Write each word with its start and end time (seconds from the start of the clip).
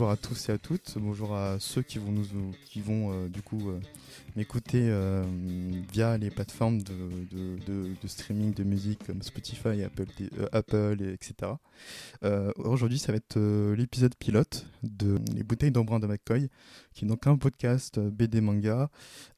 bonjour 0.00 0.12
à 0.12 0.16
tous 0.16 0.48
et 0.48 0.52
à 0.52 0.56
toutes. 0.56 0.96
Bonjour 0.96 1.36
à 1.36 1.56
ceux 1.60 1.82
qui 1.82 1.98
vont 1.98 2.10
nous, 2.10 2.24
qui 2.64 2.80
vont 2.80 3.12
euh, 3.12 3.28
du 3.28 3.42
coup 3.42 3.68
euh, 3.68 3.78
m'écouter 4.34 4.88
euh, 4.88 5.22
via 5.92 6.16
les 6.16 6.30
plateformes 6.30 6.80
de, 6.80 8.06
streaming 8.06 8.54
de 8.54 8.64
musique 8.64 9.04
comme 9.06 9.20
Spotify, 9.20 9.82
Apple, 9.82 10.06
euh, 10.38 10.46
Apple 10.52 10.96
et 11.02 11.12
etc. 11.12 11.52
Aujourd'hui, 12.56 12.98
ça 12.98 13.12
va 13.12 13.16
être 13.16 13.38
l'épisode 13.74 14.14
pilote 14.14 14.66
de 14.82 15.18
Les 15.34 15.42
bouteilles 15.42 15.70
d'embrun 15.70 16.00
de 16.00 16.06
McCoy, 16.06 16.48
qui 16.94 17.04
est 17.04 17.08
donc 17.08 17.26
un 17.26 17.36
podcast 17.36 17.98
BD 17.98 18.40
manga 18.40 18.88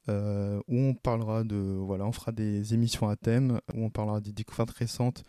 euh, 0.09 0.61
où 0.67 0.77
on 0.77 0.95
parlera 0.95 1.45
de 1.45 1.57
voilà, 1.57 2.05
on 2.05 2.11
fera 2.11 2.33
des 2.33 2.75
émissions 2.75 3.09
à 3.09 3.15
thème 3.15 3.61
où 3.73 3.85
on 3.85 3.91
parlera 3.91 4.21
des 4.21 4.33
découvertes 4.33 4.73
récentes 4.73 5.23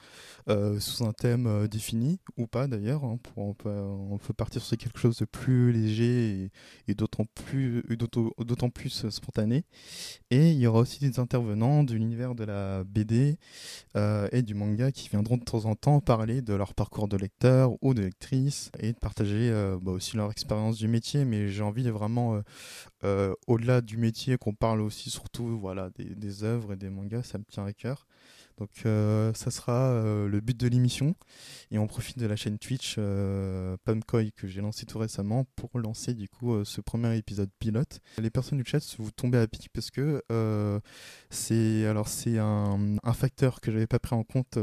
euh, 0.50 0.80
sous 0.80 1.06
un 1.06 1.14
thème 1.14 1.46
euh, 1.46 1.68
défini 1.68 2.20
ou 2.38 2.48
pas 2.48 2.66
d'ailleurs. 2.68 3.04
hein, 3.04 3.20
on, 3.38 3.54
peut, 3.54 4.34
partir 4.36 4.64
sur 4.64 4.76
quelque 4.78 4.98
chose 4.98 5.18
de 5.18 5.26
plus 5.26 5.72
léger 5.72 6.50
et, 6.88 6.96
d'autant 6.96 7.26
plus, 7.36 9.10
spontané. 9.10 9.64
Et 10.32 10.52
il 10.52 10.58
y 10.58 10.66
aura 10.66 10.80
aussi 10.80 11.00
des 11.00 11.20
intervenants 11.20 11.84
de 11.84 11.94
l'univers 11.94 12.34
de 12.34 12.44
la 12.44 12.84
BD 12.84 13.38
et 13.96 14.42
du 14.42 14.56
manga 14.56 14.92
qui 14.92 15.10
viendront 15.10 15.38
de 15.38 15.44
temps 15.44 15.66
en 15.66 15.76
temps 15.76 16.00
parler 16.00 16.42
de 16.42 16.54
leur 16.54 16.74
parcours 16.74 17.08
de 17.08 17.18
lecteur 17.18 17.72
ou 17.82 17.94
de 17.94 18.02
lectrice 18.02 18.72
et 18.80 18.94
de 18.94 18.98
partager 18.98 19.52
bah, 19.82 19.92
aussi 19.92 20.18
leur 20.18 20.32
expérience 20.32 20.78
du 20.78 20.88
métier. 20.88 21.26
Mais 21.26 21.50
j'ai 21.50 21.64
envie 21.64 21.84
de 21.84 21.92
vraiment, 21.92 22.42
au-delà 23.48 23.82
du 23.82 23.98
métier, 23.98 24.38
qu'on 24.38 24.54
parle 24.64 24.80
aussi 24.80 25.10
surtout 25.10 25.60
voilà, 25.60 25.90
des, 25.98 26.46
œuvres 26.46 26.72
et 26.72 26.78
des 26.78 26.90
mangas, 26.90 27.24
ça 27.24 27.38
me 27.38 27.44
tient 27.44 27.66
à 27.66 27.74
cœur. 27.74 28.08
Donc 28.58 28.70
euh, 28.86 29.34
ça 29.34 29.52
sera 29.52 29.90
euh, 29.92 30.30
le 30.30 30.40
but 30.40 30.58
de 30.58 30.70
l'émission 30.70 31.16
et 31.70 31.78
on 31.80 31.86
profite 31.86 32.18
de 32.18 32.26
la 32.26 32.38
chaîne 32.38 32.58
Twitch 32.58 32.96
euh, 32.98 33.76
que 34.38 34.48
j'ai 34.48 34.62
lancé 34.62 34.86
tout 34.86 35.00
récemment 35.00 35.44
pour 35.58 35.78
lancer 35.80 36.14
du 36.14 36.30
coup 36.30 36.54
euh, 36.54 36.64
ce 36.64 36.80
premier 36.80 37.18
épisode 37.18 37.50
pilote. 37.60 38.00
Les 38.20 38.30
personnes 38.30 38.58
du 38.58 38.64
chat 38.64 38.80
vous 39.00 39.12
tombez 39.12 39.38
à 39.38 39.48
pic 39.48 39.68
parce 39.74 39.92
que 39.92 40.24
c'est 41.30 41.86
alors 41.86 42.08
c'est 42.08 42.38
un, 42.38 42.96
facteur 43.14 43.60
que 43.60 43.70
j'avais 43.70 43.88
pas 43.88 44.00
pris 44.00 44.16
en 44.16 44.24
compte 44.24 44.58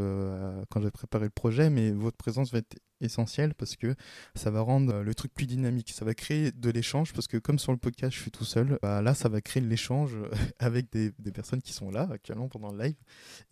quand 0.70 0.80
j'ai 0.80 0.90
préparé 0.90 1.24
le 1.24 1.30
projet, 1.30 1.68
mais 1.68 1.90
votre 1.90 2.16
présence 2.16 2.50
va 2.52 2.60
être 2.60 2.78
essentielle 3.00 3.54
parce 3.54 3.76
que 3.76 3.94
ça 4.34 4.50
va 4.50 4.60
rendre 4.60 5.02
le 5.02 5.14
truc 5.14 5.32
plus 5.34 5.46
dynamique, 5.46 5.92
ça 5.92 6.04
va 6.04 6.14
créer 6.14 6.52
de 6.52 6.70
l'échange 6.70 7.12
parce 7.12 7.26
que 7.26 7.36
comme 7.36 7.58
sur 7.58 7.72
le 7.72 7.78
podcast 7.78 8.14
je 8.14 8.20
suis 8.20 8.30
tout 8.30 8.44
seul, 8.44 8.78
bah, 8.82 9.02
là 9.02 9.14
ça 9.14 9.28
va 9.28 9.40
créer 9.40 9.62
de 9.62 9.68
l'échange 9.68 10.16
avec 10.58 10.90
des, 10.92 11.12
personnes 11.32 11.62
qui 11.62 11.72
sont 11.72 11.90
là 11.90 12.08
actuellement 12.10 12.48
pendant 12.48 12.72
le 12.72 12.82
live 12.82 12.96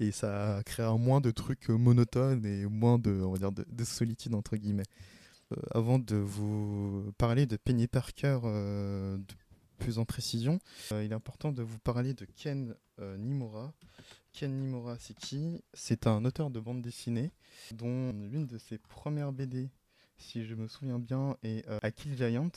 et 0.01 0.11
ça 0.11 0.63
créera 0.67 0.97
moins 0.97 1.21
de 1.21 1.31
trucs 1.31 1.69
monotones 1.69 2.45
et 2.45 2.67
moins 2.67 2.99
de 2.99 3.11
on 3.11 3.33
va 3.33 3.39
dire 3.39 3.53
de, 3.53 3.65
de 3.69 3.85
solitude 3.85 4.35
entre 4.35 4.57
guillemets. 4.57 4.85
Euh, 5.53 5.57
avant 5.71 5.99
de 5.99 6.17
vous 6.17 7.13
parler 7.19 7.47
de 7.47 7.57
Penny 7.57 7.87
Parker 7.87 8.41
euh, 8.45 9.19
plus 9.79 9.99
en 9.99 10.05
précision, 10.05 10.59
euh, 10.93 11.05
il 11.05 11.13
est 11.13 11.15
important 11.15 11.53
de 11.53 11.63
vous 11.63 11.79
parler 11.79 12.15
de 12.15 12.27
Ken 12.37 12.75
euh, 13.01 13.17
Nimura. 13.17 13.73
Ken 14.33 14.61
Nimura, 14.61 14.97
c'est 14.99 15.17
C'est 15.73 16.07
un 16.07 16.25
auteur 16.25 16.51
de 16.51 16.61
bande 16.61 16.83
dessinée 16.83 17.33
dont 17.73 18.13
l'une 18.13 18.47
de 18.47 18.59
ses 18.59 18.79
premières 18.79 19.33
BD, 19.33 19.71
si 20.17 20.45
je 20.45 20.55
me 20.55 20.69
souviens 20.69 20.99
bien, 20.99 21.37
est 21.43 21.69
euh, 21.69 21.79
Akill 21.83 22.17
Giant. 22.17 22.51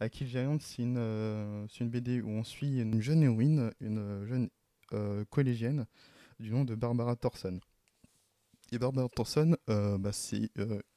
Akill 0.00 0.28
Giant, 0.28 0.58
c'est 0.60 0.82
une, 0.82 0.98
euh, 0.98 1.66
BD 1.80 2.20
où 2.20 2.28
on 2.28 2.44
suit 2.44 2.80
une 2.80 3.00
jeune 3.00 3.22
héroïne, 3.22 3.70
une 3.80 4.26
jeune 4.26 4.50
euh, 4.92 5.24
collégienne 5.30 5.86
du 6.38 6.50
nom 6.50 6.64
de 6.64 6.74
Barbara 6.74 7.16
Thorson. 7.16 7.60
Et 8.72 8.78
Barbara 8.78 9.08
Thorson, 9.08 9.56
bah, 9.68 10.12
c'est 10.12 10.50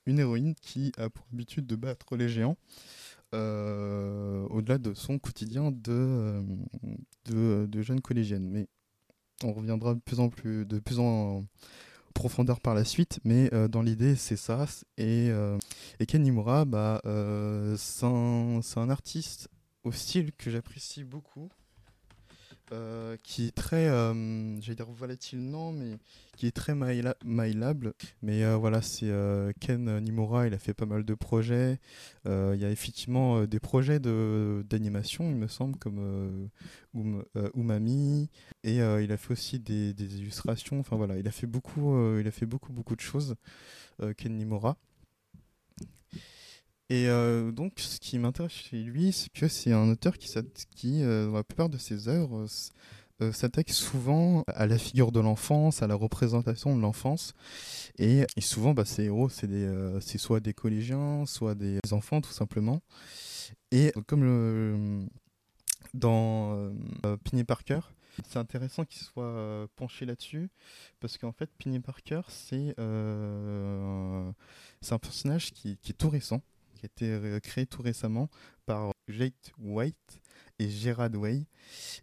une 0.08 0.20
héroïne 0.20 0.56
qui 0.56 0.92
a 0.98 1.10
pour 1.10 1.26
habitude 1.32 1.68
de 1.68 1.76
battre 1.76 2.18
les 2.18 2.28
géants 2.28 2.58
au-delà 3.32 4.80
de 4.80 4.96
son 4.96 5.20
quotidien 5.20 5.72
de, 5.72 6.44
de, 7.26 7.68
de 7.68 7.82
jeune 7.84 8.02
collégienne. 8.02 8.66
On 9.44 9.54
reviendra 9.54 9.94
de 9.94 10.00
plus 10.00 10.20
en 10.20 10.30
plus, 10.30 10.66
de 10.66 10.80
plus 10.80 11.00
en 11.00 11.46
profondeur 12.14 12.60
par 12.60 12.74
la 12.74 12.84
suite, 12.84 13.20
mais 13.24 13.54
euh, 13.54 13.68
dans 13.68 13.82
l'idée 13.82 14.16
c'est 14.16 14.36
ça. 14.36 14.66
Et, 14.98 15.30
euh, 15.30 15.58
et 16.00 16.06
bah, 16.66 17.02
euh, 17.06 17.76
c'est 17.78 18.80
un 18.80 18.90
artiste 18.90 19.50
au 19.84 19.92
style 19.92 20.32
que 20.34 20.50
j'apprécie 20.50 21.04
beaucoup. 21.04 21.50
Euh, 22.72 23.18
qui 23.24 23.48
est 23.48 23.56
très, 23.56 23.88
euh, 23.88 24.62
j'allais 24.62 24.76
dire 24.76 24.92
volatile, 24.92 25.40
non, 25.40 25.72
mais 25.72 25.98
qui 26.38 26.46
est 26.46 26.56
très 26.56 26.76
maïlable. 26.76 27.94
Mais 28.22 28.44
euh, 28.44 28.58
voilà, 28.58 28.82
c'est 28.82 29.12
Ken 29.60 30.00
Nimura, 30.00 30.48
il 30.48 30.54
a 30.54 30.60
fait 30.60 30.74
pas 30.74 30.86
mal 30.86 31.04
de 31.04 31.14
projets. 31.16 31.80
Il 32.26 32.60
y 32.60 32.66
a 32.66 32.70
effectivement 32.70 33.46
des 33.46 33.60
projets 33.60 34.00
d'animation, 34.00 35.30
il 35.30 35.36
me 35.36 35.48
semble, 35.48 35.78
comme 35.78 36.50
Umami. 37.56 38.30
Et 38.64 38.78
il 38.78 39.12
a 39.12 39.18
fait 39.18 39.32
aussi 39.32 39.60
des, 39.60 39.92
illustrations. 39.92 40.80
Enfin 40.80 40.96
voilà, 40.96 41.18
il 41.18 41.28
a 41.28 41.32
fait 41.32 41.48
beaucoup, 41.48 42.20
il 42.20 42.28
a 42.28 42.32
fait 42.32 42.46
beaucoup, 42.46 42.72
beaucoup 42.72 42.96
de 42.96 43.02
choses, 43.02 43.36
Ken 44.18 44.38
Nimura. 44.38 44.78
Et 46.90 47.08
euh, 47.08 47.52
donc, 47.52 47.74
ce 47.80 48.00
qui 48.00 48.18
m'intéresse 48.18 48.52
chez 48.52 48.78
lui, 48.82 49.12
c'est 49.12 49.32
que 49.32 49.48
c'est 49.48 49.72
un 49.72 49.90
auteur 49.90 50.18
qui, 50.18 51.04
euh, 51.04 51.28
dans 51.28 51.34
la 51.34 51.44
plupart 51.44 51.70
de 51.70 51.78
ses 51.78 52.08
œuvres, 52.08 52.48
euh, 53.22 53.32
s'attaque 53.32 53.70
souvent 53.70 54.44
à 54.48 54.66
la 54.66 54.80
figure 54.80 55.12
de 55.12 55.20
l'enfance, 55.20 55.84
à 55.84 55.88
la 55.88 55.94
représentation 55.94 56.76
de 56.76 56.82
l'enfance. 56.82 57.34
Et, 58.00 58.26
souvent, 58.40 58.74
bah, 58.74 58.86
héros, 58.98 59.30
c'est 59.30 60.18
soit 60.18 60.40
des 60.40 60.54
collégiens, 60.54 61.26
soit 61.28 61.54
des 61.54 61.80
enfants, 61.92 62.22
tout 62.22 62.32
simplement. 62.32 62.82
Et 63.72 63.94
comme 64.08 65.10
dans 65.94 66.72
Piney 67.24 67.44
Parker, 67.44 67.82
c'est 68.28 68.40
intéressant 68.40 68.86
qu'il 68.86 69.02
soit 69.02 69.68
penché 69.76 70.06
là-dessus, 70.06 70.50
parce 71.00 71.18
qu'en 71.20 71.32
fait, 71.32 71.52
Piney 71.58 71.80
Parker, 71.82 72.22
c'est 72.30 72.74
un 72.80 74.34
personnage 75.00 75.52
qui 75.52 75.78
est 75.88 75.98
tout 75.98 76.10
récent, 76.10 76.42
qui 76.80 76.86
a 76.86 76.88
été 76.88 77.12
euh, 77.12 77.40
créé 77.40 77.66
tout 77.66 77.82
récemment 77.82 78.30
par 78.66 78.92
Jake 79.10 79.34
White 79.58 80.22
et 80.60 80.70
Gerard 80.70 81.14
Way. 81.14 81.46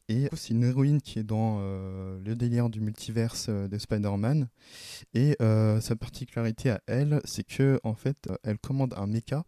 Et 0.09 0.29
c'est 0.35 0.51
une 0.51 0.65
héroïne 0.65 1.01
qui 1.01 1.19
est 1.19 1.25
dans 1.25 1.59
euh, 1.61 2.19
le 2.23 2.35
délire 2.35 2.69
du 2.69 2.81
multiverse 2.81 3.47
euh, 3.49 3.69
de 3.69 3.79
Spider-Man. 3.79 4.49
Et 5.15 5.37
sa 5.39 5.97
particularité 5.97 6.71
à 6.71 6.81
elle, 6.87 7.21
c'est 7.25 7.45
que 7.45 7.81
en 7.85 7.95
fait, 7.95 8.29
elle 8.43 8.59
commande 8.59 8.95
un 8.97 9.07
mecha 9.07 9.45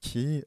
qui 0.00 0.18
est, 0.20 0.44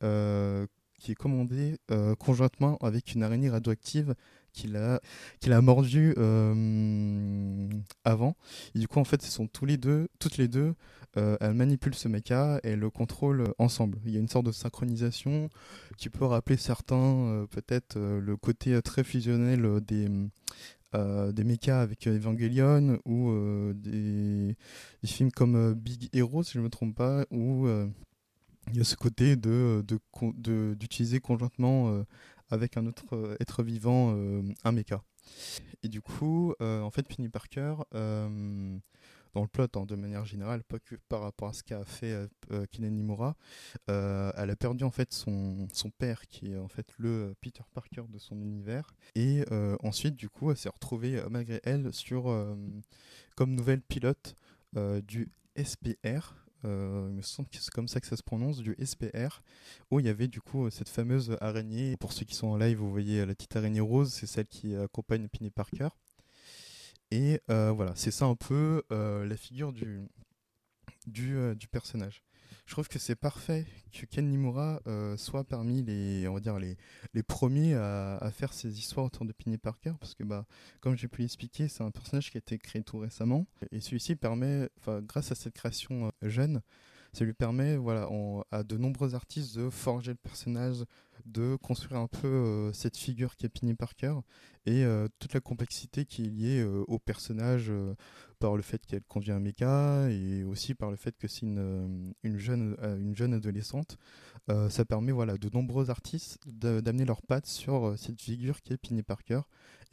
qui 1.00 1.12
est 1.12 1.16
commandé 1.16 1.78
conjointement 2.20 2.78
avec 2.78 3.14
une 3.14 3.24
araignée 3.24 3.50
radioactive 3.50 4.16
qu'il 4.54 4.78
a, 4.78 5.02
qu'il 5.40 5.52
a 5.52 5.62
mordu 5.62 6.14
euh, 6.18 7.68
avant. 8.06 8.36
Et 8.76 8.80
du 8.80 8.88
coup, 8.88 9.00
en 9.00 9.04
fait, 9.04 9.22
ce 9.22 9.32
sont 9.32 9.48
tous 9.48 9.66
les 9.66 9.78
deux, 9.78 10.08
toutes 10.20 10.38
les 10.38 10.48
deux, 10.48 10.76
euh, 11.18 11.36
elles 11.42 11.54
manipulent 11.54 11.96
ce 11.96 12.08
mecha 12.08 12.60
et 12.64 12.76
le 12.76 12.90
contrôlent 12.90 13.54
ensemble. 13.58 14.00
Il 14.06 14.12
y 14.12 14.18
a 14.18 14.20
une 14.20 14.30
sorte 14.30 14.46
de 14.46 14.52
synchronisation 14.52 15.50
qui 15.98 16.10
peut 16.10 16.26
rappeler 16.26 16.58
certains, 16.58 16.96
euh, 16.96 17.46
peut-être, 17.48 18.00
le 18.00 18.38
côté 18.38 18.82
très 18.82 19.04
fusionnel 19.04 19.82
des, 19.82 20.08
des 20.94 21.44
mechas 21.44 21.82
avec 21.82 22.08
Evangelion 22.08 23.00
ou 23.06 23.34
des, 23.74 24.56
films 25.06 25.32
comme 25.32 25.74
Big 25.74 26.10
Hero, 26.14 26.44
si 26.44 26.54
je 26.54 26.60
ne 26.60 26.64
me 26.64 26.70
trompe 26.70 26.96
pas, 26.96 27.26
où 27.32 27.68
il 28.72 28.78
y 28.78 28.82
a 28.82 28.84
ce 28.84 28.96
côté 28.96 29.36
de, 29.36 29.84
de, 29.88 30.00
con- 30.12 30.34
de- 30.38 30.76
d'utiliser 30.80 31.20
conjointement 31.20 32.04
avec 32.54 32.78
un 32.78 32.86
autre 32.86 33.16
euh, 33.16 33.36
être 33.40 33.64
vivant 33.64 34.14
euh, 34.16 34.44
un 34.64 34.72
mecha. 34.72 35.04
Et 35.82 35.88
du 35.90 36.02
coup, 36.02 36.54
euh, 36.62 36.82
en 36.82 36.92
fait, 36.92 37.08
Penny 37.08 37.28
Parker, 37.28 37.76
dans 37.92 39.42
le 39.42 39.48
plot, 39.48 39.68
hein, 39.76 39.86
de 39.88 39.96
manière 39.96 40.26
générale, 40.26 40.64
pas 40.64 40.78
que 40.78 40.96
par 41.10 41.22
rapport 41.22 41.50
à 41.50 41.54
ce 41.54 41.64
qu'a 41.64 41.84
fait 41.84 42.16
Kinen 42.72 42.94
Nimura, 42.96 43.36
elle 43.88 44.50
a 44.50 44.56
perdu 44.56 44.84
en 44.84 44.92
fait 44.92 45.12
son, 45.12 45.68
son 45.74 45.90
père, 45.90 46.28
qui 46.28 46.52
est 46.52 46.58
en 46.58 46.68
fait 46.68 46.86
le 47.00 47.34
Peter 47.42 47.64
Parker 47.74 48.04
de 48.10 48.20
son 48.20 48.40
univers. 48.40 48.94
Et 49.16 49.44
ensuite, 49.82 50.16
du 50.16 50.30
coup, 50.30 50.52
elle 50.52 50.58
s'est 50.58 50.70
retrouvée, 50.70 51.22
malgré 51.32 51.60
elle, 51.64 51.92
sur 51.92 52.26
comme 53.36 53.56
nouvelle 53.56 53.82
pilote 53.82 54.36
du 55.08 55.32
SPR. 55.58 56.43
Euh, 56.66 57.08
il 57.10 57.16
me 57.16 57.22
semble 57.22 57.50
que 57.50 57.58
c'est 57.58 57.72
comme 57.72 57.88
ça 57.88 58.00
que 58.00 58.08
ça 58.08 58.16
se 58.16 58.24
prononce, 58.24 58.60
du 58.60 58.76
SPR, 58.84 59.42
où 59.92 60.00
il 60.00 60.06
y 60.06 60.10
avait 60.10 60.28
du 60.28 60.42
coup 60.42 60.66
euh, 60.66 60.70
cette 60.70 60.90
fameuse 60.90 61.38
araignée. 61.42 61.98
Pour 61.98 62.14
ceux 62.14 62.26
qui 62.26 62.36
sont 62.36 62.48
en 62.48 62.58
live, 62.58 62.78
vous 62.78 62.92
voyez 62.92 63.22
euh, 63.22 63.26
la 63.26 63.36
petite 63.36 63.56
araignée 63.56 63.82
rose, 63.82 64.12
c'est 64.14 64.28
celle 64.28 64.48
qui 64.48 64.76
accompagne 64.76 65.28
Penny 65.28 65.50
Parker. 65.50 65.90
Et 67.12 67.40
voilà, 67.48 67.94
c'est 67.96 68.10
ça 68.10 68.26
un 68.26 68.36
peu 68.36 68.82
la 68.90 69.38
figure 69.38 69.72
du 69.72 71.68
personnage. 71.72 72.24
Je 72.66 72.72
trouve 72.74 72.88
que 72.88 73.00
c'est 73.00 73.16
parfait 73.16 73.66
que 73.92 74.06
Ken 74.06 74.28
Nimura 74.30 74.82
euh, 74.88 75.18
soit 75.18 75.44
parmi 75.44 75.84
les, 75.84 76.28
on 76.28 76.34
va 76.34 76.40
dire 76.40 76.60
les, 76.60 76.78
les 77.14 77.24
premiers 77.24 77.74
à, 77.76 78.32
faire 78.32 78.54
ces 78.54 78.80
histoires 78.80 79.06
autour 79.06 79.26
de 79.26 79.34
Penny 79.34 79.58
Parker, 79.58 79.94
parce 80.00 80.16
que 80.16 80.24
bah, 80.24 80.46
comme 80.82 80.96
j'ai 80.96 81.08
pu 81.08 81.22
l'expliquer, 81.22 81.68
c'est 81.68 81.84
un 81.84 81.92
personnage 81.92 82.32
qui 82.32 82.38
a 82.38 82.40
été 82.40 82.58
créé 82.58 82.84
tout 82.84 83.00
récemment, 83.00 83.46
et 83.72 83.80
celui-ci 83.80 84.16
permet, 84.16 84.70
grâce 85.08 85.32
à 85.32 85.36
cette 85.36 85.54
création 85.54 86.08
euh, 86.24 86.30
jeune, 86.30 86.62
ça 87.14 87.26
lui 87.26 87.34
permet 87.34 87.78
voilà, 87.78 88.10
à 88.52 88.64
de 88.64 88.76
nombreux 88.76 89.14
artistes 89.14 89.56
de 89.56 89.70
forger 89.70 90.12
le 90.12 90.18
personnage, 90.18 90.84
de 91.26 91.56
construire 91.62 92.00
un 92.00 92.08
peu 92.08 92.28
euh, 92.28 92.74
cette 92.74 92.98
figure 92.98 93.36
qui 93.36 93.46
est 93.46 93.50
Penny 93.50 93.74
Parker 93.74 94.16
et 94.66 94.84
euh, 94.84 95.08
toute 95.20 95.34
la 95.34 95.40
complexité 95.40 96.06
qui 96.06 96.24
est 96.24 96.30
liée 96.30 96.60
euh, 96.60 96.84
au 96.88 97.00
personnage 97.00 97.72
par 98.40 98.56
le 98.56 98.62
fait 98.62 98.86
qu'elle 98.86 99.04
conduit 99.04 99.32
un 99.32 99.40
méca 99.40 100.10
et 100.10 100.44
aussi 100.44 100.74
par 100.74 100.92
le 100.92 100.98
fait 100.98 101.18
que 101.18 101.28
c'est 101.28 101.42
une, 101.42 102.14
une, 102.24 102.38
jeune, 102.38 102.76
une 103.00 103.16
jeune 103.16 103.34
adolescente. 103.34 103.98
ça 104.70 104.84
permet 104.84 105.14
voilà, 105.14 105.38
de 105.38 105.50
nombreux 105.54 105.90
artistes 105.90 106.40
d'amener 106.46 107.06
leurs 107.06 107.22
pattes 107.22 107.46
sur 107.46 107.98
cette 107.98 108.22
figure 108.22 108.62
qui 108.62 108.74
est 108.74 108.78
Penny 108.78 109.02
Parker 109.02 109.42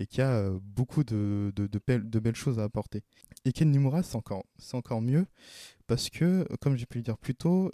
et 0.00 0.06
qui 0.06 0.20
a 0.20 0.50
beaucoup 0.62 1.04
de, 1.04 1.52
de, 1.54 1.68
de, 1.68 2.18
belles 2.18 2.34
choses 2.34 2.58
à 2.58 2.64
apporter. 2.64 3.04
Et 3.44 3.52
Ken 3.52 3.70
Nimura, 3.70 4.02
c'est 4.02 4.16
encore, 4.16 4.44
encore 4.72 5.00
mieux 5.00 5.26
parce 5.86 6.10
que, 6.10 6.44
comme 6.60 6.76
j'ai 6.76 6.86
pu 6.86 6.98
le 6.98 7.04
dire 7.04 7.18
plus 7.18 7.36
tôt, 7.36 7.70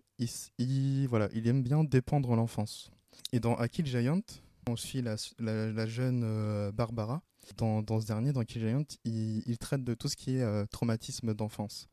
il, 0.58 1.06
voilà, 1.08 1.28
il 1.32 1.48
aime 1.48 1.62
bien 1.62 1.84
dépendre 1.84 2.36
l'enfance. 2.36 2.90
Et 3.32 3.40
dans 3.40 3.56
Kill 3.68 3.86
Giant, 3.86 4.20
on 4.68 4.76
suit 4.76 5.02
la, 5.02 5.86
jeune 5.86 6.22
euh, 6.24 6.72
Barbara. 6.72 7.22
Dans, 7.56 8.00
ce 8.00 8.06
dernier, 8.06 8.32
dans 8.32 8.42
Kill 8.42 8.62
Giant, 8.62 8.84
il, 9.04 9.58
traite 9.58 9.84
de 9.84 9.94
tout 9.94 10.08
ce 10.08 10.16
qui 10.16 10.36
est 10.36 10.42
euh, 10.42 10.66
traumatisme 10.66 11.32
d'enfance. 11.34 11.88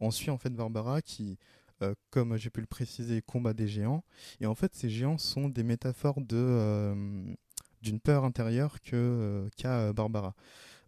On 0.00 0.10
suit 0.10 0.30
en 0.30 0.38
fait 0.38 0.50
Barbara 0.50 1.02
qui, 1.02 1.38
euh, 1.82 1.94
comme 2.10 2.36
j'ai 2.36 2.48
pu 2.48 2.60
le 2.60 2.66
préciser, 2.66 3.20
combat 3.20 3.52
des 3.52 3.68
géants. 3.68 4.02
Et 4.40 4.46
en 4.46 4.54
fait, 4.54 4.74
ces 4.74 4.88
géants 4.88 5.18
sont 5.18 5.48
des 5.48 5.62
métaphores 5.62 6.20
de 6.20 7.36
d'une 7.82 8.00
peur 8.00 8.24
intérieure 8.24 8.80
que 8.80 9.46
qu'a 9.58 9.92
Barbara. 9.92 10.34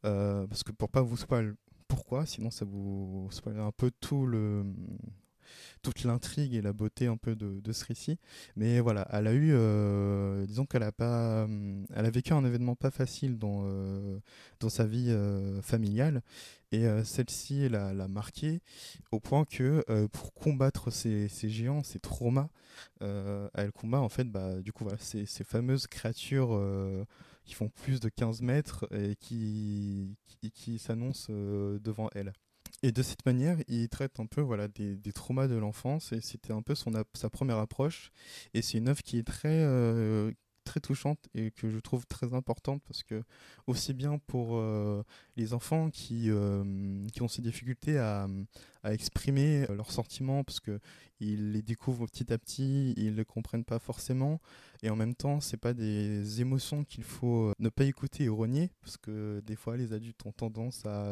parce 0.03 0.63
que 0.63 0.73
pour 0.73 0.89
pas 0.89 1.03
vous 1.03 1.19
spoiler 1.19 1.53
pourquoi, 1.89 2.25
sinon 2.25 2.51
ça 2.51 2.65
vous 2.65 3.29
spoilerait 3.31 3.63
un 3.63 3.73
peu 3.73 3.91
tout 4.01 4.25
le 4.25 4.65
toute 5.83 6.05
l'intrigue 6.05 6.55
et 6.55 6.63
la 6.63 6.73
beauté 6.73 7.07
un 7.07 7.17
peu 7.17 7.37
de, 7.37 7.73
ce 7.73 7.85
récit. 7.85 8.19
Mais 8.57 8.81
voilà, 8.81 9.07
elle 9.13 9.27
a 9.27 9.33
eu, 9.33 9.51
euh, 9.53 10.47
disons 10.47 10.67
qu'elle 10.67 10.83
a 10.83 10.93
pas, 10.93 11.45
euh, 11.47 11.85
elle 11.95 12.07
a 12.07 12.11
vécu 12.11 12.33
un 12.33 12.45
événement 12.45 12.75
pas 12.75 12.91
facile 12.91 13.39
dans 13.39 13.63
euh, 13.65 14.19
dans 14.61 14.69
sa 14.69 14.87
vie 14.87 15.15
familiale 15.63 16.23
et 16.73 16.87
celle-ci 17.05 17.69
l'a, 17.69 17.93
l'a 17.93 18.09
marqué 18.09 18.61
au 19.13 19.21
point 19.21 19.45
que 19.45 19.85
pour 20.09 20.35
combattre 20.35 20.91
ces, 20.91 21.29
ces, 21.29 21.49
géants, 21.49 21.83
ces 21.83 22.01
traumas, 22.01 22.49
elle 23.01 23.73
combat 23.73 24.01
en 24.01 24.09
fait, 24.09 24.25
bah, 24.25 24.61
du 24.61 24.73
coup 24.73 24.85
voilà, 24.85 24.99
ces, 24.99 25.27
ces 25.27 25.45
fameuses 25.45 25.87
créatures 25.87 26.61
qui 27.45 27.55
font 27.55 27.69
plus 27.69 28.01
de 28.01 28.09
15 28.09 28.43
mètres 28.43 28.89
et 28.93 29.15
qui, 29.17 30.17
qui 30.53 30.79
s'annoncent 30.79 31.33
devant 31.33 32.11
elle. 32.15 32.33
Et 32.83 32.93
de 32.93 33.03
cette 33.03 33.25
manière, 33.27 33.59
il 33.69 33.89
traite 33.89 34.21
un 34.21 34.27
peu 34.27 34.41
voilà, 34.41 34.69
des, 34.69 34.97
des 34.97 35.13
traumas 35.13 35.49
de 35.49 35.57
l'enfance 35.57 36.13
et 36.13 36.21
c'était 36.21 36.53
un 36.53 36.63
peu 36.63 36.75
son, 36.75 36.93
sa 37.15 37.31
première 37.31 37.59
approche. 37.59 38.13
Et 38.55 38.63
c'est 38.63 38.79
une 38.79 38.89
œuvre 38.89 39.03
qui 39.03 39.19
est 39.19 39.27
très, 39.27 39.63
euh, 39.63 40.31
très 40.67 40.81
touchante 40.81 41.19
et 41.35 41.51
que 41.53 41.71
je 41.71 41.79
trouve 41.79 42.07
très 42.07 42.35
importante 42.35 42.83
parce 42.87 43.03
que 43.03 43.23
aussi 43.67 43.95
bien 43.95 44.19
pour 44.19 44.57
euh, 44.57 45.03
les 45.37 45.55
enfants 45.55 45.89
qui, 45.89 46.29
euh, 46.29 47.07
qui 47.13 47.23
ont 47.23 47.29
ces 47.29 47.41
difficultés 47.41 47.99
à, 47.99 48.27
à 48.83 48.93
exprimer 48.93 49.67
leurs 49.69 49.91
sentiments 49.91 50.45
parce 50.45 50.61
que 50.61 50.79
ils 51.19 51.53
les 51.53 51.63
découvrent 51.63 52.07
petit 52.07 52.31
à 52.31 52.37
petit, 52.37 52.93
ils 52.99 53.15
ne 53.15 53.23
comprennent 53.23 53.65
pas 53.65 53.79
forcément 53.79 54.39
et 54.83 54.91
en 54.91 54.97
même 54.97 55.15
temps 55.15 55.41
c'est 55.41 55.57
pas 55.57 55.73
des 55.73 56.43
émotions 56.43 56.85
qu'il 56.85 57.05
faut 57.05 57.53
ne 57.59 57.71
pas 57.71 57.85
écouter 57.85 58.25
et 58.25 58.29
renier 58.29 58.71
parce 58.83 58.99
que 58.99 59.41
des 59.47 59.57
fois 59.57 59.79
les 59.79 59.95
adultes 59.95 60.27
ont 60.27 60.33
tendance 60.33 60.85
à, 60.85 61.07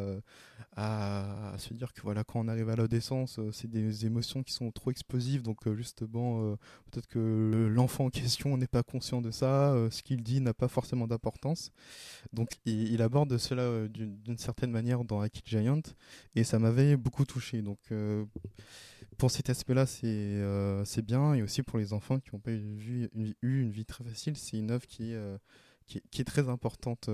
à, 0.76 1.54
se 1.56 1.72
dire 1.72 1.94
que 1.94 2.02
voilà 2.02 2.22
quand 2.22 2.40
on 2.40 2.48
arrive 2.48 2.68
à 2.68 2.76
l'adolescence 2.76 3.40
c'est 3.52 3.70
des 3.70 4.04
émotions 4.04 4.42
qui 4.42 4.52
sont 4.52 4.70
trop 4.70 4.90
explosives. 4.90 5.42
Donc 5.42 5.72
justement 5.74 6.56
peut-être 6.90 7.06
que 7.06 7.70
l'enfant 7.72 8.06
en 8.06 8.10
question 8.10 8.56
n'est 8.58 8.66
pas 8.66 8.82
conscient 8.82 9.22
de 9.22 9.30
ça 9.30 9.53
euh, 9.54 9.90
ce 9.90 10.02
qu'il 10.02 10.22
dit 10.22 10.40
n'a 10.40 10.54
pas 10.54 10.68
forcément 10.68 11.06
d'importance. 11.06 11.70
Donc 12.32 12.50
il, 12.64 13.00
aborde 13.02 13.36
cela 13.38 13.62
euh, 13.62 13.88
d'une 13.88 14.38
certaine 14.38 14.70
manière 14.70 15.04
dans 15.04 15.20
Aki 15.20 15.42
Giant 15.44 15.82
et 16.34 16.44
ça 16.44 16.58
m'avait 16.58 16.96
beaucoup 16.96 17.24
touché. 17.24 17.62
Donc 17.62 17.78
euh, 17.90 18.24
pour 19.18 19.30
cet 19.30 19.50
aspect-là, 19.50 19.86
c'est 19.86 21.02
bien 21.02 21.34
et 21.34 21.42
aussi 21.42 21.62
pour 21.62 21.78
les 21.78 21.92
enfants 21.92 22.18
qui 22.18 22.30
n'ont 22.32 22.40
pas 22.40 22.52
eu, 22.52 23.08
une 23.42 23.70
vie 23.70 23.84
très 23.84 24.04
facile, 24.04 24.36
c'est 24.36 24.58
une 24.58 24.70
œuvre 24.70 24.86
qui, 24.86 25.14
qui, 25.86 26.00
qui, 26.10 26.20
est 26.20 26.24
très 26.24 26.48
importante, 26.48 27.08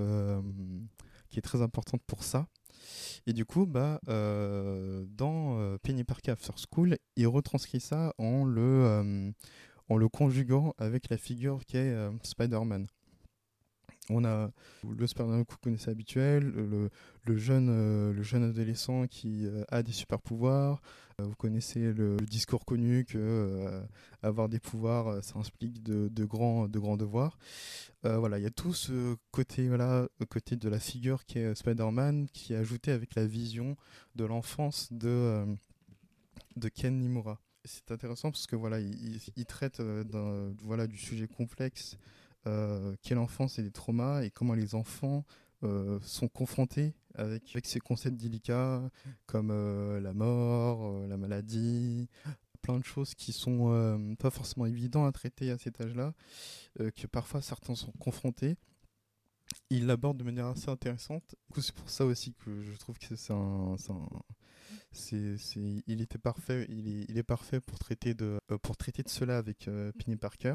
qui 1.28 1.38
est 1.38 1.42
très 1.42 1.60
importante 1.60 2.02
pour 2.06 2.24
ça. 2.24 2.46
Et 3.26 3.34
du 3.34 3.44
coup, 3.44 3.66
bah, 3.66 4.00
dans 4.06 5.76
Penny 5.82 6.04
Parker 6.04 6.32
After 6.32 6.54
School, 6.56 6.96
il 7.16 7.26
retranscrit 7.26 7.80
ça 7.80 8.14
en 8.16 8.44
le, 8.44 9.34
en 9.90 9.96
le 9.96 10.08
conjuguant 10.08 10.72
avec 10.78 11.10
la 11.10 11.18
figure 11.18 11.64
qui 11.66 11.76
est 11.76 11.92
euh, 11.92 12.10
Spider-Man. 12.22 12.86
On 14.08 14.24
a 14.24 14.50
le 14.88 15.06
Spider-Man 15.06 15.44
que 15.44 15.52
vous 15.52 15.58
connaissez 15.58 15.90
habituel, 15.90 16.44
le, 16.44 16.90
le 17.24 17.36
jeune, 17.36 17.68
euh, 17.70 18.12
le 18.12 18.22
jeune 18.22 18.42
adolescent 18.44 19.06
qui 19.06 19.46
euh, 19.46 19.64
a 19.68 19.82
des 19.82 19.92
super 19.92 20.20
pouvoirs. 20.20 20.80
vous 21.18 21.34
connaissez 21.34 21.92
le, 21.92 22.16
discours 22.16 22.64
connu 22.64 23.04
que 23.04 23.82
avoir 24.22 24.48
des 24.48 24.58
pouvoirs, 24.58 25.22
ça 25.22 25.38
implique 25.38 25.82
de, 25.82 26.24
grands, 26.24 26.66
de 26.66 26.78
grands 26.78 26.96
devoirs. 26.96 27.36
voilà, 28.02 28.38
il 28.38 28.42
y 28.42 28.46
a 28.46 28.50
tout 28.50 28.72
ce 28.72 29.16
côté, 29.30 29.68
voilà, 29.68 30.08
côté 30.30 30.56
de 30.56 30.68
la 30.68 30.80
figure 30.80 31.24
qui 31.24 31.38
est 31.38 31.54
Spider-Man, 31.54 32.28
qui 32.32 32.54
est 32.54 32.56
ajouté 32.56 32.90
avec 32.92 33.14
la 33.16 33.26
vision 33.26 33.76
de 34.14 34.24
l'enfance 34.24 34.92
de, 34.92 35.44
de 36.56 36.68
Ken 36.68 36.98
Nimura 36.98 37.38
c'est 37.64 37.90
intéressant 37.90 38.30
parce 38.30 38.46
que 38.46 38.56
voilà, 38.56 38.80
il, 38.80 39.46
traite 39.46 39.80
euh, 39.80 40.52
voilà, 40.62 40.86
du 40.86 40.96
sujet 40.96 41.28
complexe 41.28 41.96
euh, 42.46 42.96
qu'est 43.02 43.14
l'enfance 43.14 43.58
et 43.58 43.62
les 43.62 43.70
traumas 43.70 44.22
et 44.22 44.30
comment 44.30 44.54
les 44.54 44.74
enfants 44.74 45.24
euh, 45.62 45.98
sont 46.00 46.28
confrontés 46.28 46.94
avec, 47.14 47.42
ces 47.64 47.80
concepts 47.80 48.16
délicats 48.16 48.82
comme 49.26 49.50
la 50.00 50.14
mort, 50.14 51.06
la 51.06 51.16
maladie, 51.16 52.08
plein 52.62 52.78
de 52.78 52.84
choses 52.84 53.14
qui 53.14 53.32
sont 53.32 54.14
pas 54.18 54.30
forcément 54.30 54.66
évidents 54.66 55.04
à 55.04 55.12
traiter 55.12 55.50
à 55.50 55.58
cet 55.58 55.80
âge-là, 55.80 56.14
que 56.78 57.06
parfois 57.08 57.42
certains 57.42 57.74
sont 57.74 57.92
confrontés. 57.92 58.56
Il 59.68 59.86
l'aborde 59.86 60.16
de 60.16 60.24
manière 60.24 60.46
assez 60.46 60.68
intéressante. 60.68 61.34
C'est 61.58 61.74
pour 61.74 61.90
ça 61.90 62.06
aussi 62.06 62.32
que 62.32 62.62
je 62.62 62.76
trouve 62.76 62.96
que 62.98 63.16
c'est 63.16 63.32
un, 63.32 63.76
il 65.12 66.00
était 66.00 66.18
parfait, 66.18 66.66
il 66.68 66.88
est, 66.88 67.06
il 67.08 67.18
est, 67.18 67.22
parfait 67.22 67.60
pour 67.60 67.78
traiter 67.78 68.14
de, 68.14 68.40
euh, 68.50 68.58
pour 68.58 68.76
traiter 68.76 69.02
de 69.02 69.08
cela 69.08 69.38
avec 69.38 69.68
euh, 69.68 69.92
Penny 69.92 70.16
Parker. 70.16 70.54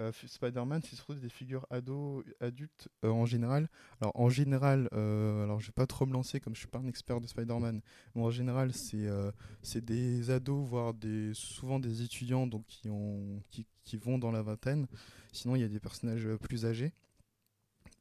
Euh, 0.00 0.10
Spider-Man, 0.12 0.80
c'est 0.82 0.96
surtout 0.96 1.14
des 1.14 1.28
figures 1.28 1.66
ados, 1.70 2.24
adultes 2.40 2.88
en 3.02 3.26
général. 3.26 3.68
Alors 4.00 4.12
en 4.18 4.30
général, 4.30 4.88
alors 4.92 5.60
je 5.60 5.66
vais 5.66 5.72
pas 5.72 5.86
trop 5.86 6.06
me 6.06 6.12
lancer 6.12 6.40
comme 6.40 6.54
je 6.54 6.60
suis 6.60 6.68
pas 6.68 6.78
un 6.78 6.86
expert 6.88 7.20
de 7.20 7.26
Spider-Man, 7.26 7.82
mais 8.14 8.22
en 8.22 8.30
général 8.30 8.72
c'est 8.72 9.06
c'est 9.62 9.84
des 9.84 10.30
ados, 10.30 10.66
voire 10.66 10.94
des 10.94 11.34
souvent 11.34 11.78
des 11.78 12.02
étudiants 12.02 12.46
donc 12.46 12.64
qui 12.66 12.88
ont 12.88 13.42
qui, 13.50 13.66
qui 13.84 13.96
vont 13.98 14.18
dans 14.18 14.32
la 14.32 14.42
vingtaine. 14.42 14.86
Sinon 15.30 15.56
il 15.56 15.60
y 15.60 15.64
a 15.64 15.68
des 15.68 15.80
personnages 15.80 16.26
plus 16.40 16.64
âgés 16.64 16.94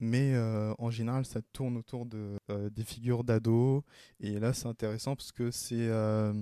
mais 0.02 0.34
euh, 0.34 0.74
en 0.80 0.90
général 0.90 1.26
ça 1.26 1.42
tourne 1.54 1.78
autour 1.78 2.06
de 2.06 2.38
euh, 2.50 2.70
des 2.72 2.84
figures 2.84 3.24
d'ados. 3.24 3.84
Et 4.20 4.40
là 4.40 4.52
c'est 4.52 4.68
intéressant 4.68 5.16
parce 5.16 5.32
que 5.32 5.52
c'est 5.52 5.88
euh, 5.88 6.34